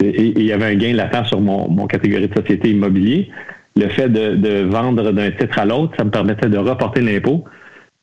et 0.02 0.32
il 0.36 0.42
y 0.42 0.52
avait 0.52 0.66
un 0.66 0.74
gain 0.74 0.94
latent 0.94 1.26
sur 1.26 1.40
mon, 1.40 1.68
mon 1.68 1.86
catégorie 1.86 2.28
de 2.28 2.34
société 2.34 2.70
immobilier 2.70 3.30
le 3.76 3.88
fait 3.88 4.08
de, 4.08 4.62
vendre 4.64 5.12
d'un 5.12 5.30
titre 5.30 5.58
à 5.58 5.64
l'autre, 5.64 5.94
ça 5.96 6.04
me 6.04 6.10
permettait 6.10 6.48
de 6.48 6.58
reporter 6.58 7.00
l'impôt 7.00 7.44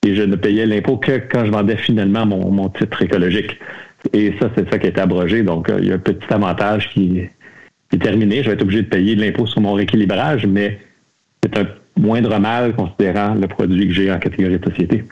et 0.06 0.16
je 0.16 0.24
ne 0.24 0.36
payais 0.36 0.66
l'impôt 0.66 0.98
que 0.98 1.18
quand 1.30 1.46
je 1.46 1.52
vendais 1.52 1.78
finalement 1.78 2.26
mon, 2.26 2.70
titre 2.70 3.02
écologique. 3.02 3.58
Et 4.14 4.34
ça, 4.40 4.50
c'est 4.56 4.70
ça 4.70 4.78
qui 4.78 4.86
a 4.86 4.90
été 4.90 5.02
abrogé. 5.02 5.44
Donc, 5.44 5.70
euh, 5.70 5.80
il 5.82 5.88
y 5.88 5.92
a 5.92 5.96
un 5.96 6.00
petit 6.00 6.32
avantage 6.32 6.90
qui, 6.90 7.28
est 7.92 7.98
terminé. 7.98 8.44
Je 8.44 8.50
vais 8.50 8.54
être 8.54 8.62
obligé 8.62 8.84
de 8.84 8.88
payer 8.88 9.16
l'impôt 9.16 9.48
sur 9.48 9.62
mon 9.62 9.74
rééquilibrage, 9.74 10.46
mais 10.46 10.80
c'est 11.44 11.58
un 11.58 11.66
moindre 11.98 12.38
mal 12.40 12.76
considérant 12.76 13.34
le 13.34 13.48
produit 13.48 13.88
que 13.88 13.94
j'ai 13.94 14.12
en 14.12 14.20
catégorie 14.20 14.60
de 14.60 14.70
société. 14.70 15.06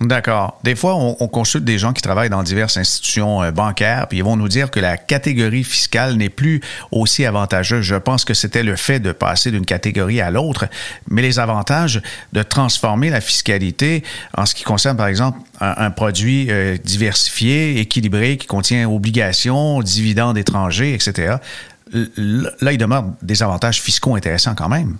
D'accord. 0.00 0.58
Des 0.64 0.74
fois, 0.74 0.96
on, 0.96 1.28
consulte 1.28 1.64
des 1.64 1.78
gens 1.78 1.92
qui 1.92 2.02
travaillent 2.02 2.30
dans 2.30 2.42
diverses 2.42 2.76
institutions 2.76 3.42
euh, 3.42 3.50
bancaires, 3.50 4.06
puis 4.08 4.18
ils 4.18 4.24
vont 4.24 4.36
nous 4.36 4.48
dire 4.48 4.70
que 4.70 4.80
la 4.80 4.96
catégorie 4.96 5.64
fiscale 5.64 6.16
n'est 6.16 6.28
plus 6.28 6.60
aussi 6.90 7.24
avantageuse. 7.24 7.84
Je 7.84 7.94
pense 7.94 8.24
que 8.24 8.34
c'était 8.34 8.62
le 8.62 8.76
fait 8.76 9.00
de 9.00 9.12
passer 9.12 9.50
d'une 9.50 9.64
catégorie 9.64 10.20
à 10.20 10.30
l'autre, 10.30 10.66
mais 11.08 11.22
les 11.22 11.38
avantages 11.38 12.02
de 12.32 12.42
transformer 12.42 13.10
la 13.10 13.20
fiscalité 13.20 14.02
en 14.36 14.46
ce 14.46 14.54
qui 14.54 14.64
concerne, 14.64 14.96
par 14.96 15.06
exemple, 15.06 15.38
un, 15.60 15.90
produit 15.90 16.48
euh, 16.50 16.76
diversifié, 16.82 17.78
équilibré, 17.78 18.36
qui 18.36 18.46
contient 18.46 18.88
obligations, 18.88 19.80
dividendes 19.80 20.36
étrangers, 20.36 20.92
etc. 20.94 21.36
Là, 21.92 22.72
il 22.72 22.78
demeure 22.78 23.04
des 23.22 23.42
avantages 23.42 23.80
fiscaux 23.80 24.16
intéressants 24.16 24.54
quand 24.54 24.68
même. 24.68 24.96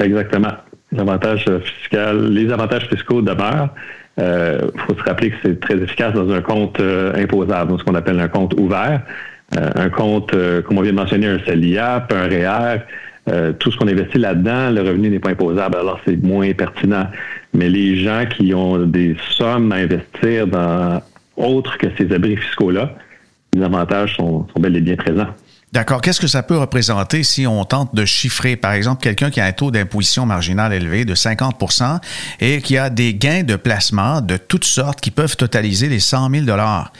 Exactement. 0.00 0.52
Les 0.90 1.00
avantages 1.00 1.44
euh, 1.48 1.60
fiscaux, 1.60 2.28
les 2.30 2.52
avantages 2.52 2.86
fiscaux 2.88 3.22
demeurent. 3.22 3.68
Il 4.18 4.24
euh, 4.24 4.70
faut 4.86 4.94
se 4.94 5.02
rappeler 5.04 5.30
que 5.30 5.36
c'est 5.42 5.60
très 5.60 5.76
efficace 5.76 6.12
dans 6.12 6.30
un 6.30 6.42
compte 6.42 6.78
euh, 6.80 7.14
imposable, 7.14 7.78
ce 7.78 7.84
qu'on 7.84 7.94
appelle 7.94 8.20
un 8.20 8.28
compte 8.28 8.54
ouvert. 8.60 9.00
un 9.54 9.88
compte, 9.90 10.34
comme 10.64 10.78
on 10.78 10.82
vient 10.82 10.92
de 10.92 10.96
mentionner, 10.96 11.26
un 11.26 11.38
CELIAP, 11.40 12.12
un 12.12 12.26
REER, 12.26 12.80
e 13.28 13.52
tout 13.52 13.70
ce 13.70 13.76
qu'on 13.76 13.86
investit 13.86 14.18
là-dedans, 14.18 14.70
le 14.70 14.80
revenu 14.80 15.10
n'est 15.10 15.18
pas 15.18 15.30
imposable, 15.30 15.76
alors 15.76 16.00
c'est 16.04 16.16
moins 16.16 16.50
pertinent. 16.52 17.06
Mais 17.54 17.68
les 17.68 17.96
gens 17.96 18.24
qui 18.26 18.54
ont 18.54 18.78
des 18.78 19.14
sommes 19.30 19.70
à 19.72 19.76
investir 19.76 20.46
dans 20.46 21.02
autre 21.36 21.76
que 21.78 21.86
ces 21.96 22.12
abris 22.12 22.36
fiscaux-là, 22.36 22.94
les 23.54 23.62
avantages 23.62 24.16
sont 24.16 24.46
bel 24.58 24.76
et 24.76 24.80
bien 24.80 24.96
présents. 24.96 25.28
D'accord. 25.72 26.02
Qu'est-ce 26.02 26.20
que 26.20 26.26
ça 26.26 26.42
peut 26.42 26.58
représenter 26.58 27.22
si 27.22 27.46
on 27.46 27.64
tente 27.64 27.94
de 27.94 28.04
chiffrer, 28.04 28.56
par 28.56 28.72
exemple, 28.72 29.02
quelqu'un 29.02 29.30
qui 29.30 29.40
a 29.40 29.46
un 29.46 29.52
taux 29.52 29.70
d'imposition 29.70 30.26
marginale 30.26 30.74
élevé 30.74 31.06
de 31.06 31.14
50% 31.14 31.98
et 32.40 32.60
qui 32.60 32.76
a 32.76 32.90
des 32.90 33.14
gains 33.14 33.42
de 33.42 33.56
placement 33.56 34.20
de 34.20 34.36
toutes 34.36 34.66
sortes 34.66 35.00
qui 35.00 35.10
peuvent 35.10 35.34
totaliser 35.34 35.88
les 35.88 35.98
100 35.98 36.30
000 36.30 36.44
dollars. 36.44 36.92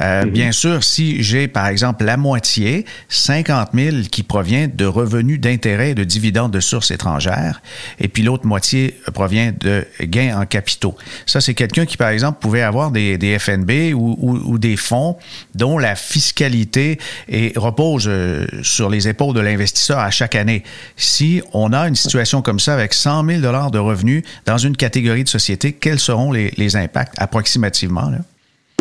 Euh, 0.00 0.24
mhm. 0.24 0.30
Bien 0.30 0.52
sûr, 0.52 0.84
si 0.84 1.20
j'ai, 1.24 1.48
par 1.48 1.66
exemple, 1.66 2.04
la 2.04 2.16
moitié, 2.16 2.86
50 3.08 3.70
000 3.74 3.96
qui 4.08 4.22
provient 4.22 4.68
de 4.72 4.84
revenus 4.84 5.40
d'intérêts 5.40 5.90
et 5.90 5.94
de 5.96 6.04
dividendes 6.04 6.52
de 6.52 6.60
sources 6.60 6.92
étrangères, 6.92 7.60
et 7.98 8.06
puis 8.06 8.22
l'autre 8.22 8.46
moitié 8.46 9.00
provient 9.12 9.52
de 9.58 9.84
gains 10.00 10.38
en 10.40 10.46
capitaux. 10.46 10.96
Ça, 11.26 11.40
c'est 11.40 11.54
quelqu'un 11.54 11.86
qui, 11.86 11.96
par 11.96 12.10
exemple, 12.10 12.38
pouvait 12.40 12.62
avoir 12.62 12.92
des, 12.92 13.18
des 13.18 13.36
FNB 13.36 13.94
ou, 13.94 14.40
ou, 14.44 14.58
des 14.58 14.76
fonds 14.76 15.16
dont 15.56 15.76
la 15.76 15.96
fiscalité 15.96 17.00
est, 17.28 17.58
repose 17.58 18.11
euh, 18.12 18.44
sur 18.62 18.90
les 18.90 19.08
épaules 19.08 19.34
de 19.34 19.40
l'investisseur 19.40 19.98
à 19.98 20.10
chaque 20.10 20.34
année. 20.34 20.62
Si 20.96 21.42
on 21.52 21.72
a 21.72 21.88
une 21.88 21.94
situation 21.94 22.42
comme 22.42 22.58
ça 22.58 22.74
avec 22.74 22.92
100 22.92 23.24
000 23.26 23.40
dollars 23.40 23.70
de 23.70 23.78
revenus 23.78 24.22
dans 24.46 24.58
une 24.58 24.76
catégorie 24.76 25.24
de 25.24 25.28
société, 25.28 25.72
quels 25.72 25.98
seront 25.98 26.32
les, 26.32 26.76
impacts 26.76 27.14
approximativement? 27.18 28.10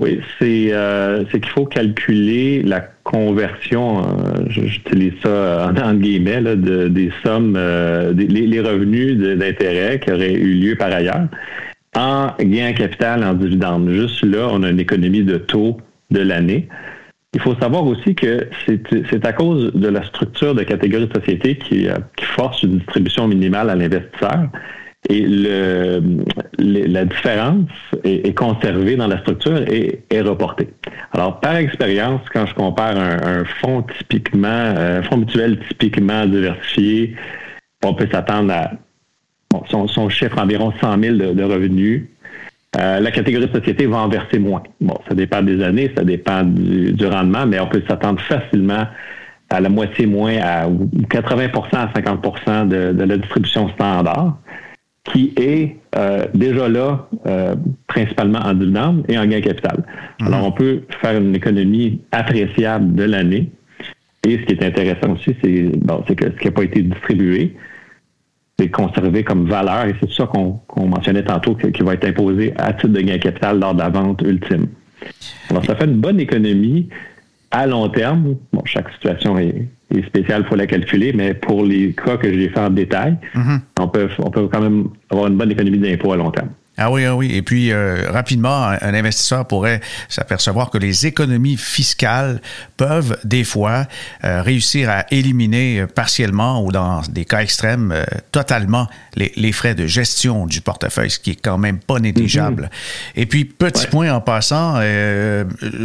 Oui, 0.02 0.20
euh, 0.41 1.24
c'est 1.32 1.39
qu'il 1.39 1.52
faut 1.52 1.65
calculer 1.65 2.62
la 2.63 2.82
conversion, 3.04 4.02
euh, 4.02 4.44
j'utilise 4.48 5.13
ça 5.24 5.72
en, 5.84 5.94
guillemets, 5.96 6.41
des 6.56 7.12
sommes, 7.24 7.58
les, 8.15 8.62
revenus 8.62 9.17
d'intérêt 9.17 10.00
qui 10.00 10.12
auraient 10.12 10.34
eu 10.34 10.54
lieu 10.54 10.76
par 10.76 10.91
ailleurs 10.91 11.28
en 11.96 12.32
gain 12.39 12.74
capital, 12.74 13.24
en 13.24 13.34
dividende. 13.34 13.89
Juste 13.89 14.24
là, 14.24 14.48
on 14.52 14.63
a 14.63 14.70
une 14.70 14.80
économie 14.80 15.24
de 15.24 15.38
taux 15.38 15.78
de 16.10 16.20
l'année. 16.20 16.67
Il 17.34 17.39
faut 17.39 17.56
savoir 17.56 17.86
aussi 17.86 18.13
que 18.13 18.50
c'est 18.65 19.26
à 19.26 19.32
cause 19.32 19.74
de 19.74 19.88
la 19.88 20.04
structure 20.04 20.54
de 20.54 20.63
catégorie 20.63 21.08
de 21.08 21.13
société 21.13 21.58
qui, 21.58 21.88
euh, 21.88 21.96
qui 22.17 22.26
force 22.26 22.62
une 22.63 22.80
distribution 22.80 23.28
minimale 23.28 23.70
à 23.70 23.76
l'investisseur. 23.76 24.50
Et 25.10 25.22
le, 25.22 26.02
la 26.60 27.06
différence 27.06 27.70
est, 28.04 28.38
conservée 28.38 28.98
dans 28.98 29.08
la 29.08 29.17
structure 29.20 29.58
et 29.67 30.04
est 30.10 30.22
reportée. 30.22 30.70
Alors, 31.13 31.39
par 31.39 31.56
expérience, 31.56 32.22
quand 32.32 32.46
je 32.46 32.54
compare 32.54 32.98
un, 32.98 33.44
fonds 33.46 33.84
typiquement, 33.98 34.48
euh, 34.48 35.00
un 35.00 35.04
fonds 35.04 35.17
mutuel 35.17 35.58
typiquement 35.70 36.26
diversifié, 36.26 37.15
on 37.84 37.94
peut 37.96 38.08
s'attendre 38.12 38.54
à 38.54 38.72
son, 39.70 39.88
son, 39.88 40.10
chiffre 40.10 40.38
environ 40.38 40.72
100 40.80 41.02
000 41.02 41.17
de 41.34 41.44
revenus 41.44 42.04
euh, 42.78 43.00
la 43.02 43.12
catégorie 43.12 43.48
de 43.48 43.54
société 43.60 43.86
va 43.86 43.98
en 43.98 44.08
verser 44.08 44.40
moins. 44.40 44.64
Bon, 44.80 44.98
ça 45.08 45.14
dépend 45.14 45.42
des 45.42 45.62
années, 45.62 45.92
ça 45.96 46.04
dépend 46.04 46.44
du, 46.44 47.06
rendement, 47.06 47.46
mais 47.46 47.60
on 47.60 47.68
peut 47.68 47.84
s'attendre 47.88 48.22
facilement 48.22 48.88
à 49.50 49.60
la 49.60 49.68
moitié 49.68 50.06
moins, 50.06 50.38
à 50.38 50.70
80% 50.70 51.76
à 51.76 51.88
50% 51.88 52.68
de, 52.70 52.94
de, 52.94 53.04
la 53.04 53.18
distribution 53.18 53.68
standard, 53.70 54.38
qui 55.04 55.34
est 55.36 55.76
euh, 55.98 56.26
déjà 56.34 56.70
là 56.70 57.08
euh, 57.26 57.56
principalement 57.88 58.40
en 58.40 58.54
dividende 58.54 59.04
et 59.10 59.18
en 59.18 59.26
gain 59.26 59.42
capital. 59.42 59.84
Mhm. 60.22 60.28
Alors, 60.28 60.48
on 60.48 60.52
peut 60.54 60.84
faire 61.02 61.18
une 61.18 61.36
économie 61.36 62.00
appréciable 62.14 62.96
de 62.96 63.04
l'année. 63.04 63.52
Et 64.26 64.38
ce 64.38 64.44
qui 64.44 64.54
est 64.54 64.64
intéressant 64.64 65.12
aussi, 65.14 65.36
c'est 65.44 65.64
bon, 65.78 66.04
que 66.04 66.26
ce 66.26 66.40
qui 66.40 66.46
n'a 66.46 66.52
pas 66.52 66.64
été 66.64 66.84
distribué, 66.84 67.56
conservé 68.70 69.24
comme 69.24 69.48
valeur 69.48 69.86
et 69.86 69.96
c'est 70.00 70.12
ça 70.12 70.28
qu'on 70.28 70.62
mentionnait 70.88 71.24
tantôt 71.24 71.56
qui 71.56 71.82
va 71.82 71.94
être 71.96 72.06
imposé 72.06 72.54
à 72.58 72.74
titre 72.74 72.90
de 72.90 73.02
gain 73.02 73.18
capital 73.18 73.60
lors 73.60 73.74
de 73.74 73.80
la 73.80 73.90
vente 73.90 74.22
ultime. 74.22 74.68
Alors, 75.50 75.66
ça 75.66 75.76
fait 75.76 75.86
une 75.86 76.00
bonne 76.00 76.20
économie 76.20 76.90
à 77.50 77.66
long 77.68 77.90
terme. 77.90 78.36
Bon, 78.54 78.62
chaque 78.66 78.92
situation 78.92 79.38
est, 79.38 79.68
spéciale, 80.06 80.44
il 80.46 80.48
faut 80.48 80.56
la 80.56 80.68
calculer, 80.68 81.12
mais 81.12 81.34
pour 81.34 81.66
les 81.66 81.94
cas 81.94 82.18
que 82.18 82.32
j'ai 82.32 82.50
fait 82.50 82.60
en 82.60 82.70
détail, 82.70 83.18
mm-hmm. 83.36 83.60
on, 83.80 83.88
peut, 83.88 84.10
on 84.20 84.30
peut 84.30 84.48
quand 84.48 84.62
même 84.62 84.90
avoir 85.10 85.28
une 85.28 85.38
bonne 85.38 85.52
économie 85.52 85.80
d'impôt 85.80 86.14
à 86.14 86.18
long 86.18 86.32
terme. 86.32 86.50
Ah 86.82 86.89
oui, 86.89 87.06
ah 87.06 87.15
oui. 87.15 87.32
Et 87.32 87.44
puis, 87.44 87.72
euh, 87.72 88.10
rapidement, 88.10 88.65
un 88.70 88.94
investisseur 88.96 89.48
pourrait 89.48 89.82
s'apercevoir 90.10 90.72
que 90.72 90.80
les 90.80 91.06
économies 91.06 91.58
fiscales 91.58 92.41
peuvent, 92.76 93.17
des 93.24 93.44
fois, 93.44 93.86
euh, 94.24 94.41
réussir 94.41 94.89
à 94.89 95.06
éliminer 95.12 95.86
partiellement 95.94 96.63
ou, 96.65 96.72
dans 96.72 97.02
des 97.02 97.24
cas 97.24 97.41
extrêmes, 97.41 97.91
euh, 97.91 98.04
totalement 98.32 98.88
les, 99.15 99.52
frais 99.52 99.76
de 99.76 99.86
gestion 99.86 100.48
du 100.48 100.62
portefeuille, 100.62 101.12
ce 101.12 101.20
qui 101.20 101.32
est 101.32 101.41
quand 101.41 101.60
même 101.60 101.78
pas 101.78 102.00
négligeable. 102.00 102.63
Mm-hmm. 102.63 103.22
Et 103.22 103.26
puis, 103.28 103.46
petit 103.46 103.86
point 103.88 104.12
en 104.12 104.22
passant, 104.22 104.80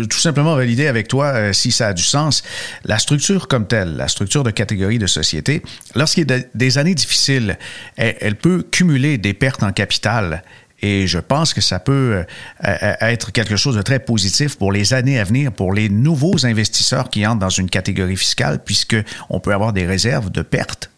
tout 0.08 0.18
simplement 0.18 0.54
valider 0.54 0.86
avec 0.86 1.08
toi, 1.08 1.52
si 1.52 1.72
ça 1.72 1.88
a 1.88 1.92
du 1.92 2.02
sens, 2.02 2.44
la 2.84 2.98
structure 2.98 3.48
comme 3.48 3.66
telle, 3.66 3.96
la 3.96 4.06
structure 4.08 4.44
de 4.44 4.50
catégorie 4.50 4.98
de 4.98 5.08
société, 5.08 5.62
lorsqu'il 5.96 6.30
y 6.30 6.32
a 6.32 6.38
des 6.54 6.78
années 6.78 6.94
difficiles, 6.94 7.58
elle 7.96 8.36
peut 8.36 8.64
cumuler 8.70 9.18
des 9.18 9.34
pertes 9.34 9.64
en 9.64 9.72
capital 9.72 10.44
et 10.82 11.06
je 11.06 11.18
pense 11.18 11.54
que 11.54 11.60
ça 11.60 11.78
peut 11.78 12.22
euh, 12.64 12.92
être 13.00 13.32
quelque 13.32 13.56
chose 13.56 13.76
de 13.76 13.82
très 13.82 13.98
positif 13.98 14.56
pour 14.56 14.72
les 14.72 14.92
années 14.92 15.18
à 15.18 15.24
venir, 15.24 15.52
pour 15.52 15.72
les 15.72 15.88
nouveaux 15.88 16.44
investisseurs 16.44 17.08
qui 17.08 17.26
entrent 17.26 17.40
dans 17.40 17.48
une 17.48 17.70
catégorie 17.70 18.16
fiscale, 18.16 18.60
puisqu'on 18.64 19.40
peut 19.40 19.52
avoir 19.52 19.72
des 19.72 19.86
réserves 19.86 20.30
de 20.30 20.42
pertes. 20.42 20.90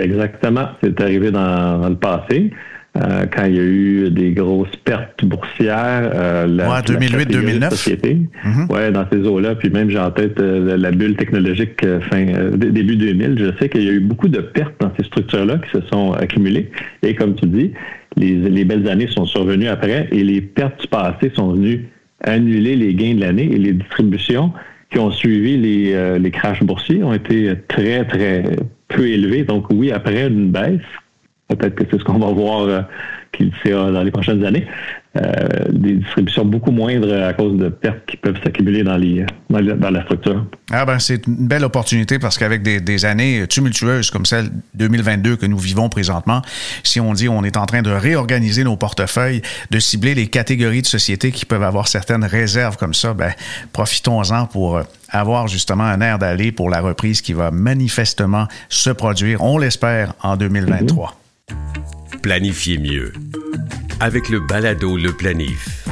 Exactement. 0.00 0.68
C'est 0.82 1.00
arrivé 1.00 1.30
dans, 1.30 1.88
le 1.88 1.96
passé. 1.96 2.50
Euh, 2.96 3.26
quand 3.30 3.44
il 3.44 3.54
y 3.54 3.60
a 3.60 3.62
eu 3.62 4.10
des 4.10 4.32
grosses 4.32 4.74
pertes 4.84 5.24
boursières. 5.24 6.10
Euh, 6.14 6.46
la, 6.46 6.80
2008-2009. 6.80 8.28
Mm-hmm. 8.44 8.72
Ouais, 8.72 8.90
dans 8.90 9.06
ces 9.12 9.20
eaux-là. 9.20 9.54
Puis 9.54 9.70
même, 9.70 9.90
j'ai 9.90 9.98
en 9.98 10.10
tête 10.10 10.40
euh, 10.40 10.76
la 10.76 10.90
bulle 10.90 11.14
technologique 11.14 11.84
fin 12.10 12.24
début 12.56 12.96
2000. 12.96 13.38
Je 13.38 13.58
sais 13.58 13.68
qu'il 13.68 13.84
y 13.84 13.88
a 13.88 13.92
eu 13.92 14.00
beaucoup 14.00 14.28
de 14.28 14.40
pertes 14.40 14.74
dans 14.80 14.90
ces 14.98 15.04
structures-là 15.04 15.58
qui 15.58 15.70
se 15.70 15.86
sont 15.88 16.12
accumulées. 16.12 16.70
Et 17.02 17.14
comme 17.14 17.34
tu 17.36 17.46
dis, 17.46 17.72
les, 18.18 18.34
les 18.34 18.64
belles 18.64 18.88
années 18.88 19.08
sont 19.08 19.24
survenues 19.24 19.68
après 19.68 20.08
et 20.10 20.22
les 20.24 20.40
pertes 20.40 20.80
du 20.82 20.86
passé 20.88 21.30
sont 21.34 21.52
venues 21.52 21.88
annuler 22.22 22.76
les 22.76 22.94
gains 22.94 23.14
de 23.14 23.20
l'année 23.20 23.44
et 23.44 23.58
les 23.58 23.72
distributions 23.72 24.52
qui 24.90 24.98
ont 24.98 25.10
suivi 25.10 25.56
les, 25.56 25.92
euh, 25.94 26.18
les 26.18 26.30
crashs 26.30 26.62
boursiers 26.62 27.02
ont 27.04 27.12
été 27.12 27.54
très, 27.68 28.04
très 28.06 28.42
peu 28.88 29.06
élevés. 29.08 29.44
Donc 29.44 29.66
oui, 29.70 29.92
après 29.92 30.26
une 30.26 30.50
baisse, 30.50 30.80
peut-être 31.48 31.74
que 31.74 31.84
c'est 31.90 31.98
ce 31.98 32.04
qu'on 32.04 32.18
va 32.18 32.32
voir 32.32 32.62
euh, 32.62 32.80
qu'il 33.32 33.52
sera 33.64 33.90
dans 33.92 34.02
les 34.02 34.10
prochaines 34.10 34.44
années, 34.44 34.66
des 35.70 35.94
distributions 35.94 36.44
beaucoup 36.44 36.70
moindres 36.70 37.12
à 37.12 37.32
cause 37.32 37.56
de 37.58 37.68
pertes 37.68 38.06
qui 38.06 38.16
peuvent 38.16 38.38
s'accumuler 38.42 38.82
dans, 38.82 38.96
les, 38.96 39.24
dans, 39.48 39.90
la 39.90 40.02
structure. 40.04 40.44
Ah 40.70 40.84
ben 40.84 40.98
c'est 40.98 41.26
une 41.26 41.46
belle 41.46 41.64
opportunité 41.64 42.18
parce 42.18 42.38
qu'avec 42.38 42.62
des, 42.62 43.04
années 43.04 43.46
tumultueuses 43.48 44.10
comme 44.10 44.26
celle 44.26 44.50
2022 44.74 45.36
que 45.36 45.46
nous 45.46 45.58
vivons 45.58 45.88
présentement, 45.88 46.42
si 46.82 47.00
on 47.00 47.12
dit 47.12 47.28
on 47.28 47.44
est 47.44 47.56
en 47.56 47.66
train 47.66 47.82
de 47.82 47.90
réorganiser 47.90 48.64
nos 48.64 48.76
portefeuilles, 48.76 49.42
de 49.70 49.78
cibler 49.78 50.14
les 50.14 50.26
catégories 50.26 50.82
de 50.82 50.86
sociétés 50.86 51.30
qui 51.30 51.44
peuvent 51.44 51.62
avoir 51.62 51.88
certaines 51.88 52.24
réserves 52.24 52.76
comme 52.76 52.94
ça, 52.94 53.14
ben 53.14 53.32
profitons-en 53.72 54.46
pour 54.46 54.80
avoir 55.10 55.48
justement 55.48 55.84
un 55.84 56.00
air 56.00 56.18
d'aller 56.18 56.52
pour 56.52 56.70
la 56.70 56.80
reprise 56.80 57.22
qui 57.22 57.32
va 57.32 57.50
manifestement 57.50 58.46
se 58.68 58.90
produire, 58.90 59.42
on 59.42 59.58
l'espère, 59.58 60.14
en 60.22 60.36
2023. 60.36 61.14
Planifiez 62.22 62.78
mieux 62.78 63.12
avec 64.00 64.28
le 64.28 64.40
balado 64.40 64.96
Le 64.96 65.12
Planif. 65.12 65.84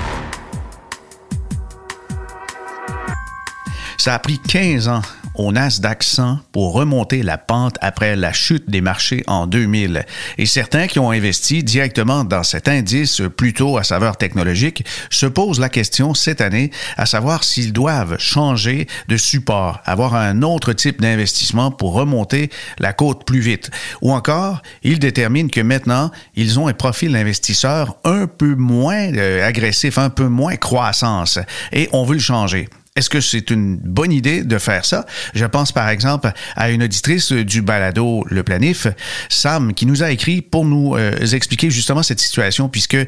Ça 3.96 4.14
a 4.14 4.18
pris 4.18 4.38
15 4.38 4.88
ans 4.88 5.02
au 5.36 5.52
Nasdaq 5.52 6.02
100 6.02 6.38
pour 6.52 6.72
remonter 6.72 7.22
la 7.22 7.38
pente 7.38 7.76
après 7.80 8.16
la 8.16 8.32
chute 8.32 8.68
des 8.68 8.80
marchés 8.80 9.22
en 9.26 9.46
2000. 9.46 10.04
Et 10.38 10.46
certains 10.46 10.86
qui 10.86 10.98
ont 10.98 11.10
investi 11.10 11.62
directement 11.62 12.24
dans 12.24 12.42
cet 12.42 12.68
indice 12.68 13.22
plutôt 13.36 13.78
à 13.78 13.84
saveur 13.84 14.16
technologique 14.16 14.84
se 15.10 15.26
posent 15.26 15.60
la 15.60 15.68
question 15.68 16.14
cette 16.14 16.40
année 16.40 16.70
à 16.96 17.06
savoir 17.06 17.44
s'ils 17.44 17.72
doivent 17.72 18.18
changer 18.18 18.86
de 19.08 19.16
support, 19.16 19.80
avoir 19.84 20.14
un 20.14 20.42
autre 20.42 20.72
type 20.72 21.00
d'investissement 21.00 21.70
pour 21.70 21.92
remonter 21.92 22.50
la 22.78 22.92
côte 22.92 23.24
plus 23.24 23.40
vite. 23.40 23.70
Ou 24.02 24.12
encore, 24.12 24.62
ils 24.82 24.98
déterminent 24.98 25.50
que 25.50 25.60
maintenant, 25.60 26.10
ils 26.34 26.58
ont 26.58 26.68
un 26.68 26.74
profil 26.74 27.12
d'investisseur 27.12 27.96
un 28.04 28.26
peu 28.26 28.54
moins 28.54 29.12
euh, 29.14 29.46
agressif, 29.46 29.98
un 29.98 30.10
peu 30.10 30.28
moins 30.28 30.56
croissance 30.56 31.38
et 31.72 31.88
on 31.92 32.04
veut 32.04 32.14
le 32.14 32.20
changer. 32.20 32.68
Est-ce 32.96 33.10
que 33.10 33.20
c'est 33.20 33.50
une 33.50 33.76
bonne 33.76 34.12
idée 34.12 34.42
de 34.42 34.58
faire 34.58 34.84
ça? 34.84 35.06
Je 35.34 35.44
pense 35.44 35.72
par 35.72 35.88
exemple 35.88 36.32
à 36.56 36.70
une 36.70 36.82
auditrice 36.82 37.32
du 37.32 37.62
balado 37.62 38.24
Le 38.28 38.42
Planif, 38.42 38.86
Sam, 39.28 39.74
qui 39.74 39.86
nous 39.86 40.02
a 40.02 40.10
écrit 40.10 40.42
pour 40.42 40.64
nous 40.64 40.96
euh, 40.96 41.12
expliquer 41.32 41.70
justement 41.70 42.02
cette 42.02 42.20
situation, 42.20 42.68
puisque 42.68 42.94
euh, 42.94 43.06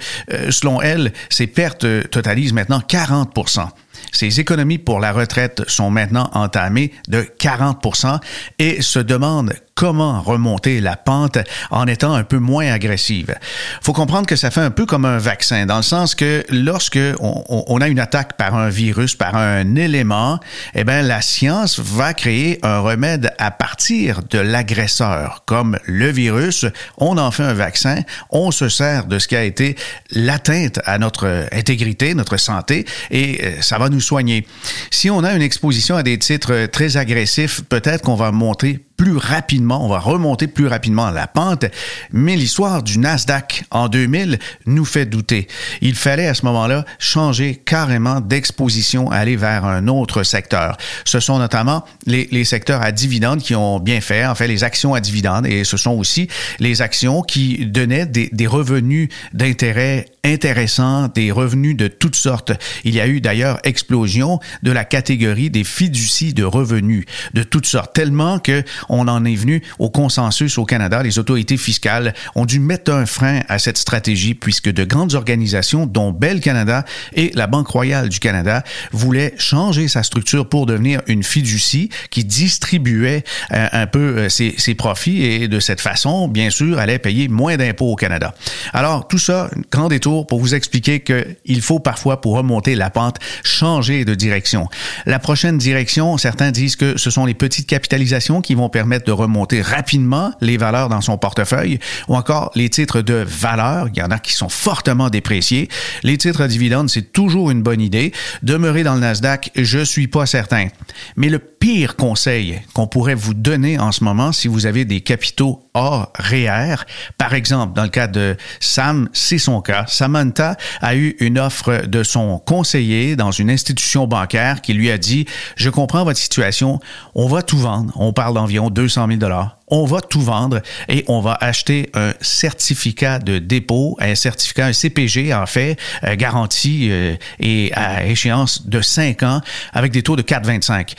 selon 0.50 0.80
elle, 0.82 1.12
ses 1.30 1.46
pertes 1.46 1.86
totalisent 2.10 2.52
maintenant 2.52 2.82
40% 2.86 3.68
ses 4.12 4.40
économies 4.40 4.78
pour 4.78 5.00
la 5.00 5.12
retraite 5.12 5.62
sont 5.68 5.90
maintenant 5.90 6.30
entamées 6.32 6.92
de 7.08 7.26
40% 7.38 8.18
et 8.58 8.82
se 8.82 8.98
demande 8.98 9.52
comment 9.78 10.20
remonter 10.22 10.80
la 10.80 10.96
pente 10.96 11.38
en 11.70 11.86
étant 11.86 12.12
un 12.12 12.24
peu 12.24 12.38
moins 12.38 12.66
agressive. 12.66 13.36
Faut 13.80 13.92
comprendre 13.92 14.26
que 14.26 14.34
ça 14.34 14.50
fait 14.50 14.60
un 14.60 14.72
peu 14.72 14.86
comme 14.86 15.04
un 15.04 15.18
vaccin, 15.18 15.66
dans 15.66 15.76
le 15.76 15.84
sens 15.84 16.16
que 16.16 16.44
lorsque 16.50 16.98
on, 17.20 17.80
a 17.80 17.86
une 17.86 18.00
attaque 18.00 18.36
par 18.36 18.56
un 18.56 18.70
virus, 18.70 19.14
par 19.14 19.36
un 19.36 19.76
élément, 19.76 20.40
eh 20.74 20.82
bien, 20.82 21.02
la 21.02 21.22
science 21.22 21.78
va 21.78 22.12
créer 22.12 22.58
un 22.64 22.80
remède 22.80 23.32
à 23.38 23.52
partir 23.52 24.22
de 24.28 24.40
l'agresseur. 24.40 25.44
Comme 25.46 25.78
le 25.84 26.10
virus, 26.10 26.66
on 26.96 27.16
en 27.16 27.30
fait 27.30 27.44
un 27.44 27.54
vaccin, 27.54 28.00
on 28.30 28.50
se 28.50 28.68
sert 28.68 29.06
de 29.06 29.20
ce 29.20 29.28
qui 29.28 29.36
a 29.36 29.44
été 29.44 29.76
l'atteinte 30.10 30.80
à 30.86 30.98
notre 30.98 31.46
intégrité, 31.52 32.14
notre 32.14 32.36
santé, 32.36 32.84
et 33.12 33.44
euh, 33.44 33.62
ça 33.62 33.78
va 33.78 33.90
nous 33.90 34.00
soigner. 34.00 34.44
Si 34.90 35.08
on 35.08 35.22
a 35.22 35.34
une 35.34 35.42
exposition 35.42 35.94
à 35.94 36.02
des 36.02 36.18
titres 36.18 36.66
très 36.66 36.96
agressifs, 36.96 37.62
peut-être 37.62 38.02
qu'on 38.02 38.16
va 38.16 38.32
monter 38.32 38.87
plus 38.98 39.16
rapidement, 39.16 39.84
on 39.84 39.88
va 39.88 40.00
remonter 40.00 40.48
plus 40.48 40.66
rapidement 40.66 41.10
la 41.10 41.28
pente, 41.28 41.64
mais 42.12 42.36
l'histoire 42.36 42.82
du 42.82 42.98
Nasdaq 42.98 43.64
en 43.70 43.88
2000 43.88 44.40
nous 44.66 44.84
fait 44.84 45.06
douter. 45.06 45.46
Il 45.80 45.94
fallait 45.94 46.26
à 46.26 46.34
ce 46.34 46.44
moment-là 46.46 46.84
changer 46.98 47.54
carrément 47.54 48.20
d'exposition, 48.20 49.08
aller 49.08 49.36
vers 49.36 49.64
un 49.64 49.86
autre 49.86 50.24
secteur. 50.24 50.76
Ce 51.04 51.20
sont 51.20 51.38
notamment 51.38 51.84
les, 52.06 52.28
les, 52.32 52.44
secteurs 52.44 52.82
à 52.82 52.90
dividendes 52.90 53.40
qui 53.40 53.54
ont 53.54 53.78
bien 53.78 54.00
fait, 54.00 54.26
en 54.26 54.34
fait 54.34 54.48
les 54.48 54.64
actions 54.64 54.94
à 54.94 55.00
dividendes, 55.00 55.46
et 55.46 55.62
ce 55.62 55.76
sont 55.76 55.92
aussi 55.92 56.26
les 56.58 56.82
actions 56.82 57.22
qui 57.22 57.66
donnaient 57.66 58.06
des, 58.06 58.28
des 58.32 58.46
revenus 58.48 59.10
d'intérêt 59.32 60.06
intéressants, 60.24 61.08
des 61.08 61.30
revenus 61.30 61.76
de 61.76 61.88
toutes 61.88 62.16
sortes. 62.16 62.52
Il 62.84 62.94
y 62.94 63.00
a 63.00 63.06
eu 63.06 63.20
d'ailleurs 63.20 63.60
explosion 63.64 64.40
de 64.62 64.72
la 64.72 64.84
catégorie 64.84 65.50
des 65.50 65.64
fiducies 65.64 66.34
de 66.34 66.44
revenus 66.44 67.04
de 67.34 67.42
toutes 67.42 67.66
sortes, 67.66 67.94
tellement 67.94 68.38
que 68.38 68.62
on 68.88 69.08
en 69.08 69.24
est 69.24 69.34
venu 69.34 69.62
au 69.78 69.90
consensus 69.90 70.58
au 70.58 70.64
Canada. 70.64 71.02
Les 71.02 71.18
autorités 71.18 71.56
fiscales 71.56 72.14
ont 72.34 72.46
dû 72.46 72.60
mettre 72.60 72.92
un 72.92 73.06
frein 73.06 73.40
à 73.48 73.58
cette 73.58 73.78
stratégie 73.78 74.34
puisque 74.34 74.70
de 74.70 74.84
grandes 74.84 75.14
organisations, 75.14 75.86
dont 75.86 76.12
Bell 76.12 76.40
Canada 76.40 76.84
et 77.14 77.30
la 77.34 77.46
Banque 77.46 77.68
royale 77.68 78.08
du 78.08 78.20
Canada, 78.20 78.62
voulaient 78.92 79.34
changer 79.38 79.88
sa 79.88 80.02
structure 80.02 80.48
pour 80.48 80.66
devenir 80.66 81.02
une 81.06 81.22
fiducie 81.22 81.90
qui 82.10 82.24
distribuait 82.24 83.24
euh, 83.52 83.68
un 83.72 83.86
peu 83.86 84.18
euh, 84.18 84.28
ses, 84.28 84.74
profits 84.74 85.24
et 85.24 85.48
de 85.48 85.60
cette 85.60 85.80
façon, 85.80 86.28
bien 86.28 86.50
sûr, 86.50 86.78
allait 86.78 86.98
payer 86.98 87.28
moins 87.28 87.56
d'impôts 87.56 87.92
au 87.92 87.96
Canada. 87.96 88.34
Alors, 88.72 89.08
tout 89.08 89.18
ça, 89.18 89.50
grand 89.72 89.88
détour 89.88 90.26
pour 90.26 90.40
vous 90.40 90.54
expliquer 90.54 91.00
qu'il 91.00 91.62
faut 91.62 91.80
parfois, 91.80 92.20
pour 92.20 92.36
remonter 92.36 92.74
la 92.74 92.90
pente, 92.90 93.16
changer 93.42 94.04
de 94.04 94.14
direction. 94.14 94.68
La 95.06 95.18
prochaine 95.18 95.58
direction, 95.58 96.16
certains 96.18 96.50
disent 96.50 96.76
que 96.76 96.96
ce 96.96 97.10
sont 97.10 97.24
les 97.24 97.34
petites 97.34 97.66
capitalisations 97.66 98.40
qui 98.40 98.54
vont 98.54 98.68
de 98.78 99.12
remonter 99.12 99.60
rapidement 99.60 100.32
les 100.40 100.56
valeurs 100.56 100.88
dans 100.88 101.00
son 101.00 101.18
portefeuille 101.18 101.78
ou 102.06 102.14
encore 102.14 102.50
les 102.54 102.68
titres 102.68 103.00
de 103.00 103.24
valeur. 103.26 103.88
Il 103.92 103.98
y 103.98 104.02
en 104.02 104.10
a 104.10 104.18
qui 104.18 104.32
sont 104.32 104.48
fortement 104.48 105.10
dépréciés. 105.10 105.68
Les 106.02 106.16
titres 106.16 106.42
à 106.42 106.48
dividendes, 106.48 106.88
c'est 106.88 107.12
toujours 107.12 107.50
une 107.50 107.62
bonne 107.62 107.80
idée. 107.80 108.12
Demeurer 108.42 108.84
dans 108.84 108.94
le 108.94 109.00
Nasdaq, 109.00 109.50
je 109.56 109.80
suis 109.80 110.06
pas 110.06 110.26
certain. 110.26 110.68
Mais 111.16 111.28
le 111.28 111.38
pire 111.60 111.96
conseil 111.96 112.60
qu'on 112.74 112.86
pourrait 112.86 113.14
vous 113.14 113.34
donner 113.34 113.78
en 113.78 113.92
ce 113.92 114.04
moment 114.04 114.32
si 114.32 114.48
vous 114.48 114.66
avez 114.66 114.84
des 114.84 115.00
capitaux 115.00 115.68
hors 115.74 116.12
REER, 116.18 116.76
par 117.16 117.34
exemple, 117.34 117.74
dans 117.74 117.82
le 117.82 117.88
cas 117.88 118.06
de 118.06 118.36
Sam, 118.60 119.08
c'est 119.12 119.38
son 119.38 119.60
cas. 119.60 119.84
Samantha 119.86 120.56
a 120.80 120.96
eu 120.96 121.16
une 121.20 121.38
offre 121.38 121.86
de 121.86 122.02
son 122.02 122.38
conseiller 122.38 123.16
dans 123.16 123.30
une 123.30 123.50
institution 123.50 124.06
bancaire 124.06 124.60
qui 124.60 124.72
lui 124.72 124.90
a 124.90 124.98
dit, 124.98 125.26
je 125.56 125.70
comprends 125.70 126.04
votre 126.04 126.18
situation, 126.18 126.80
on 127.14 127.28
va 127.28 127.42
tout 127.42 127.58
vendre. 127.58 127.92
On 127.96 128.12
parle 128.12 128.34
d'environ 128.34 128.70
200 128.70 129.06
000 129.20 129.30
on 129.70 129.84
va 129.84 130.00
tout 130.00 130.20
vendre 130.20 130.60
et 130.88 131.04
on 131.08 131.20
va 131.20 131.36
acheter 131.40 131.90
un 131.94 132.12
certificat 132.20 133.18
de 133.18 133.38
dépôt, 133.38 133.96
un 134.00 134.14
certificat, 134.14 134.66
un 134.66 134.72
CPG 134.72 135.34
en 135.34 135.46
fait, 135.46 135.76
euh, 136.04 136.16
garanti 136.16 136.88
euh, 136.90 137.16
et 137.40 137.72
à 137.74 138.06
échéance 138.06 138.66
de 138.66 138.80
5 138.80 139.22
ans 139.22 139.40
avec 139.72 139.92
des 139.92 140.02
taux 140.02 140.16
de 140.16 140.22
4,25. 140.22 140.94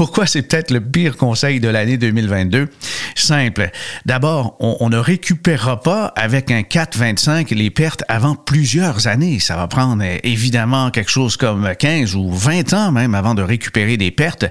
Pourquoi 0.00 0.24
c'est 0.24 0.40
peut-être 0.40 0.70
le 0.70 0.80
pire 0.80 1.18
conseil 1.18 1.60
de 1.60 1.68
l'année 1.68 1.98
2022? 1.98 2.70
Simple. 3.14 3.68
D'abord, 4.06 4.56
on, 4.58 4.88
ne 4.88 4.96
récupérera 4.96 5.82
pas 5.82 6.06
avec 6.16 6.50
un 6.50 6.62
4,25 6.62 7.54
les 7.54 7.68
pertes 7.68 8.02
avant 8.08 8.34
plusieurs 8.34 9.08
années. 9.08 9.40
Ça 9.40 9.56
va 9.56 9.68
prendre 9.68 10.02
euh, 10.02 10.16
évidemment 10.22 10.90
quelque 10.90 11.10
chose 11.10 11.36
comme 11.36 11.70
15 11.78 12.14
ou 12.14 12.32
20 12.32 12.72
ans 12.72 12.92
même 12.92 13.14
avant 13.14 13.34
de 13.34 13.42
récupérer 13.42 13.98
des 13.98 14.10
pertes. 14.10 14.46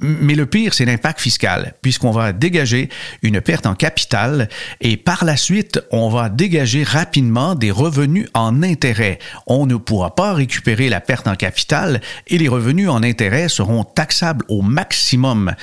Mais 0.00 0.34
le 0.34 0.44
pire, 0.44 0.74
c'est 0.74 0.84
l'impact 0.84 1.18
fiscal, 1.18 1.72
puisqu'on 1.80 2.10
va 2.10 2.34
dégager 2.34 2.90
une 3.22 3.40
perte 3.40 3.64
en 3.64 3.74
capital 3.74 4.50
et 4.82 4.98
par 4.98 5.24
la 5.24 5.38
suite, 5.38 5.80
on 5.92 6.10
va 6.10 6.28
dégager 6.28 6.82
rapidement 6.82 7.54
des 7.54 7.70
revenus 7.70 8.28
en 8.34 8.62
intérêt. 8.62 9.18
On 9.46 9.64
ne 9.64 9.76
pourra 9.76 10.14
pas 10.14 10.34
récupérer 10.34 10.90
la 10.90 11.00
perte 11.00 11.26
en 11.26 11.36
capital 11.36 12.02
et 12.26 12.36
les 12.36 12.48
revenus 12.48 12.90
en 12.90 13.02
intérêt 13.02 13.48
seront 13.48 13.84
taxables 13.84 14.44
au 14.48 14.60
maximum 14.60 14.89
maximum. 14.90 15.54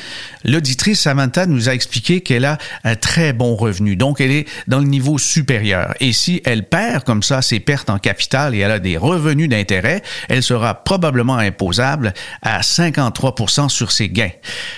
L'auditrice 0.45 1.01
Samantha 1.01 1.45
nous 1.47 1.67
a 1.67 1.73
expliqué 1.73 2.21
qu'elle 2.21 2.45
a 2.45 2.57
un 2.85 2.95
très 2.95 3.33
bon 3.33 3.55
revenu, 3.55 3.97
donc 3.97 4.21
elle 4.21 4.31
est 4.31 4.47
dans 4.67 4.79
le 4.79 4.85
niveau 4.85 5.17
supérieur. 5.17 5.93
Et 5.99 6.13
si 6.13 6.41
elle 6.45 6.63
perd 6.63 7.03
comme 7.03 7.21
ça 7.21 7.41
ses 7.41 7.59
pertes 7.59 7.89
en 7.89 7.99
capital 7.99 8.55
et 8.55 8.59
elle 8.59 8.71
a 8.71 8.79
des 8.79 8.95
revenus 8.95 9.49
d'intérêt, 9.49 10.01
elle 10.29 10.41
sera 10.41 10.75
probablement 10.85 11.37
imposable 11.37 12.13
à 12.41 12.61
53% 12.61 13.67
sur 13.67 13.91
ses 13.91 14.07
gains. 14.07 14.31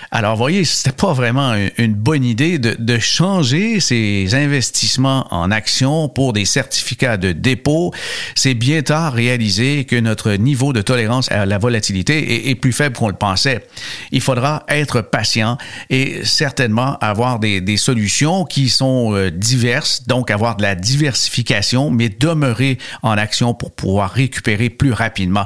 Alors, 0.09 0.35
voyez, 0.35 0.65
c'était 0.65 0.95
pas 0.95 1.13
vraiment 1.13 1.53
une 1.77 1.93
bonne 1.93 2.23
idée 2.23 2.57
de, 2.57 2.99
changer 2.99 3.79
ses 3.79 4.33
investissements 4.33 5.27
en 5.31 5.51
actions 5.51 6.09
pour 6.09 6.33
des 6.33 6.45
certificats 6.45 7.17
de 7.17 7.31
dépôt. 7.31 7.93
C'est 8.35 8.55
bien 8.55 8.81
tard 8.81 9.13
réalisé 9.13 9.85
que 9.85 9.95
notre 9.95 10.31
niveau 10.31 10.73
de 10.73 10.81
tolérance 10.81 11.31
à 11.31 11.45
la 11.45 11.57
volatilité 11.59 12.33
est, 12.33 12.49
est 12.49 12.55
plus 12.55 12.73
faible 12.73 12.97
qu'on 12.97 13.07
le 13.07 13.13
pensait. 13.13 13.63
Il 14.11 14.21
faudra 14.21 14.38
être 14.67 15.01
patient 15.01 15.57
et 15.89 16.23
certainement 16.23 16.97
avoir 16.99 17.39
des, 17.39 17.61
des 17.61 17.77
solutions 17.77 18.45
qui 18.45 18.69
sont 18.69 19.13
euh, 19.13 19.31
diverses, 19.31 20.03
donc 20.07 20.31
avoir 20.31 20.55
de 20.55 20.63
la 20.63 20.75
diversification, 20.75 21.89
mais 21.89 22.09
demeurer 22.09 22.77
en 23.03 23.11
action 23.11 23.53
pour 23.53 23.71
pouvoir 23.71 24.11
récupérer 24.11 24.69
plus 24.69 24.93
rapidement. 24.93 25.45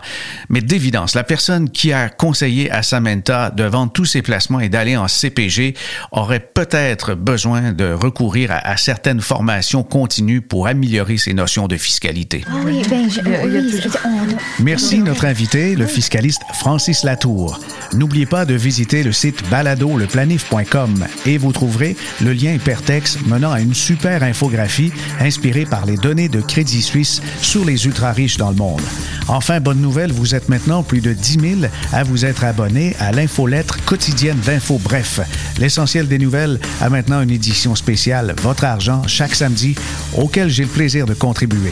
Mais 0.50 0.62
d'évidence, 0.62 1.16
la 1.16 1.24
personne 1.24 1.70
qui 1.70 1.94
a 1.94 2.10
conseillé 2.10 2.72
à 2.72 2.84
Samantha 2.84 3.50
de 3.50 3.64
vendre 3.64 3.92
tous 3.92 4.06
ses 4.06 4.22
placements 4.22 4.60
et 4.60 4.70
d'aller 4.70 4.98
en 4.98 5.08
CPG 5.08 5.76
aurait 6.12 6.40
peut-être 6.40 7.16
besoin 7.16 7.72
de 7.72 7.92
recourir 7.92 8.52
à, 8.52 8.58
à, 8.68 8.78
certaines 8.78 9.22
formations 9.22 9.84
continues 9.84 10.42
pour 10.42 10.68
améliorer 10.68 11.18
ses 11.18 11.34
notions 11.34 11.68
de 11.68 11.78
fiscalité. 11.78 12.44
Ah 12.48 12.56
oui, 12.66 12.82
ben, 12.90 13.10
je, 13.10 13.20
oui, 13.22 13.92
on... 14.06 14.64
Merci 14.64 15.00
notre 15.00 15.26
invité, 15.26 15.76
le 15.76 15.86
fiscaliste 15.86 16.42
Francis 16.54 17.04
Latour. 17.04 17.60
N'oubliez 17.94 18.26
pas 18.26 18.46
de 18.46 18.56
visiter 18.84 19.04
le 19.04 19.14
site 19.14 19.50
baladoleplanif.com 19.50 21.06
et 21.26 21.38
vous 21.38 21.54
trouverez 21.54 21.96
le 22.22 22.34
lien 22.34 22.52
hypertexte 22.52 23.26
menant 23.26 23.54
à 23.54 23.62
une 23.62 23.74
super 23.74 24.24
infographie 24.24 24.92
inspirée 25.22 25.66
par 25.66 25.86
les 25.86 25.96
données 25.96 26.28
de 26.28 26.42
Crédit 26.42 26.82
Suisse 26.82 27.22
sur 27.42 27.64
les 27.64 27.86
ultra-riches 27.86 28.36
dans 28.36 28.50
le 28.50 28.58
monde. 28.58 28.82
Enfin, 29.30 29.62
bonne 29.62 29.80
nouvelle, 29.80 30.12
vous 30.12 30.36
êtes 30.36 30.50
maintenant 30.50 30.84
plus 30.84 31.00
de 31.00 31.14
10 31.14 31.60
000 31.62 31.72
à 31.94 32.04
vous 32.04 32.26
être 32.26 32.44
abonnés 32.44 32.94
à 33.00 33.14
l'infolettre 33.14 33.82
quotidienne 33.86 34.40
d'Info 34.46 34.78
Bref. 34.84 35.22
L'essentiel 35.60 36.10
des 36.10 36.18
nouvelles 36.18 36.60
a 36.82 36.90
maintenant 36.90 37.22
une 37.22 37.32
édition 37.32 37.76
spéciale 37.76 38.36
Votre 38.42 38.66
argent 38.66 39.04
chaque 39.08 39.36
samedi 39.36 39.76
auquel 40.18 40.50
j'ai 40.50 40.64
le 40.64 40.70
plaisir 40.70 41.06
de 41.06 41.14
contribuer. 41.14 41.72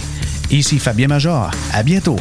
Ici 0.50 0.80
Fabien 0.80 1.10
Major. 1.10 1.52
À 1.74 1.84
bientôt. 1.84 2.16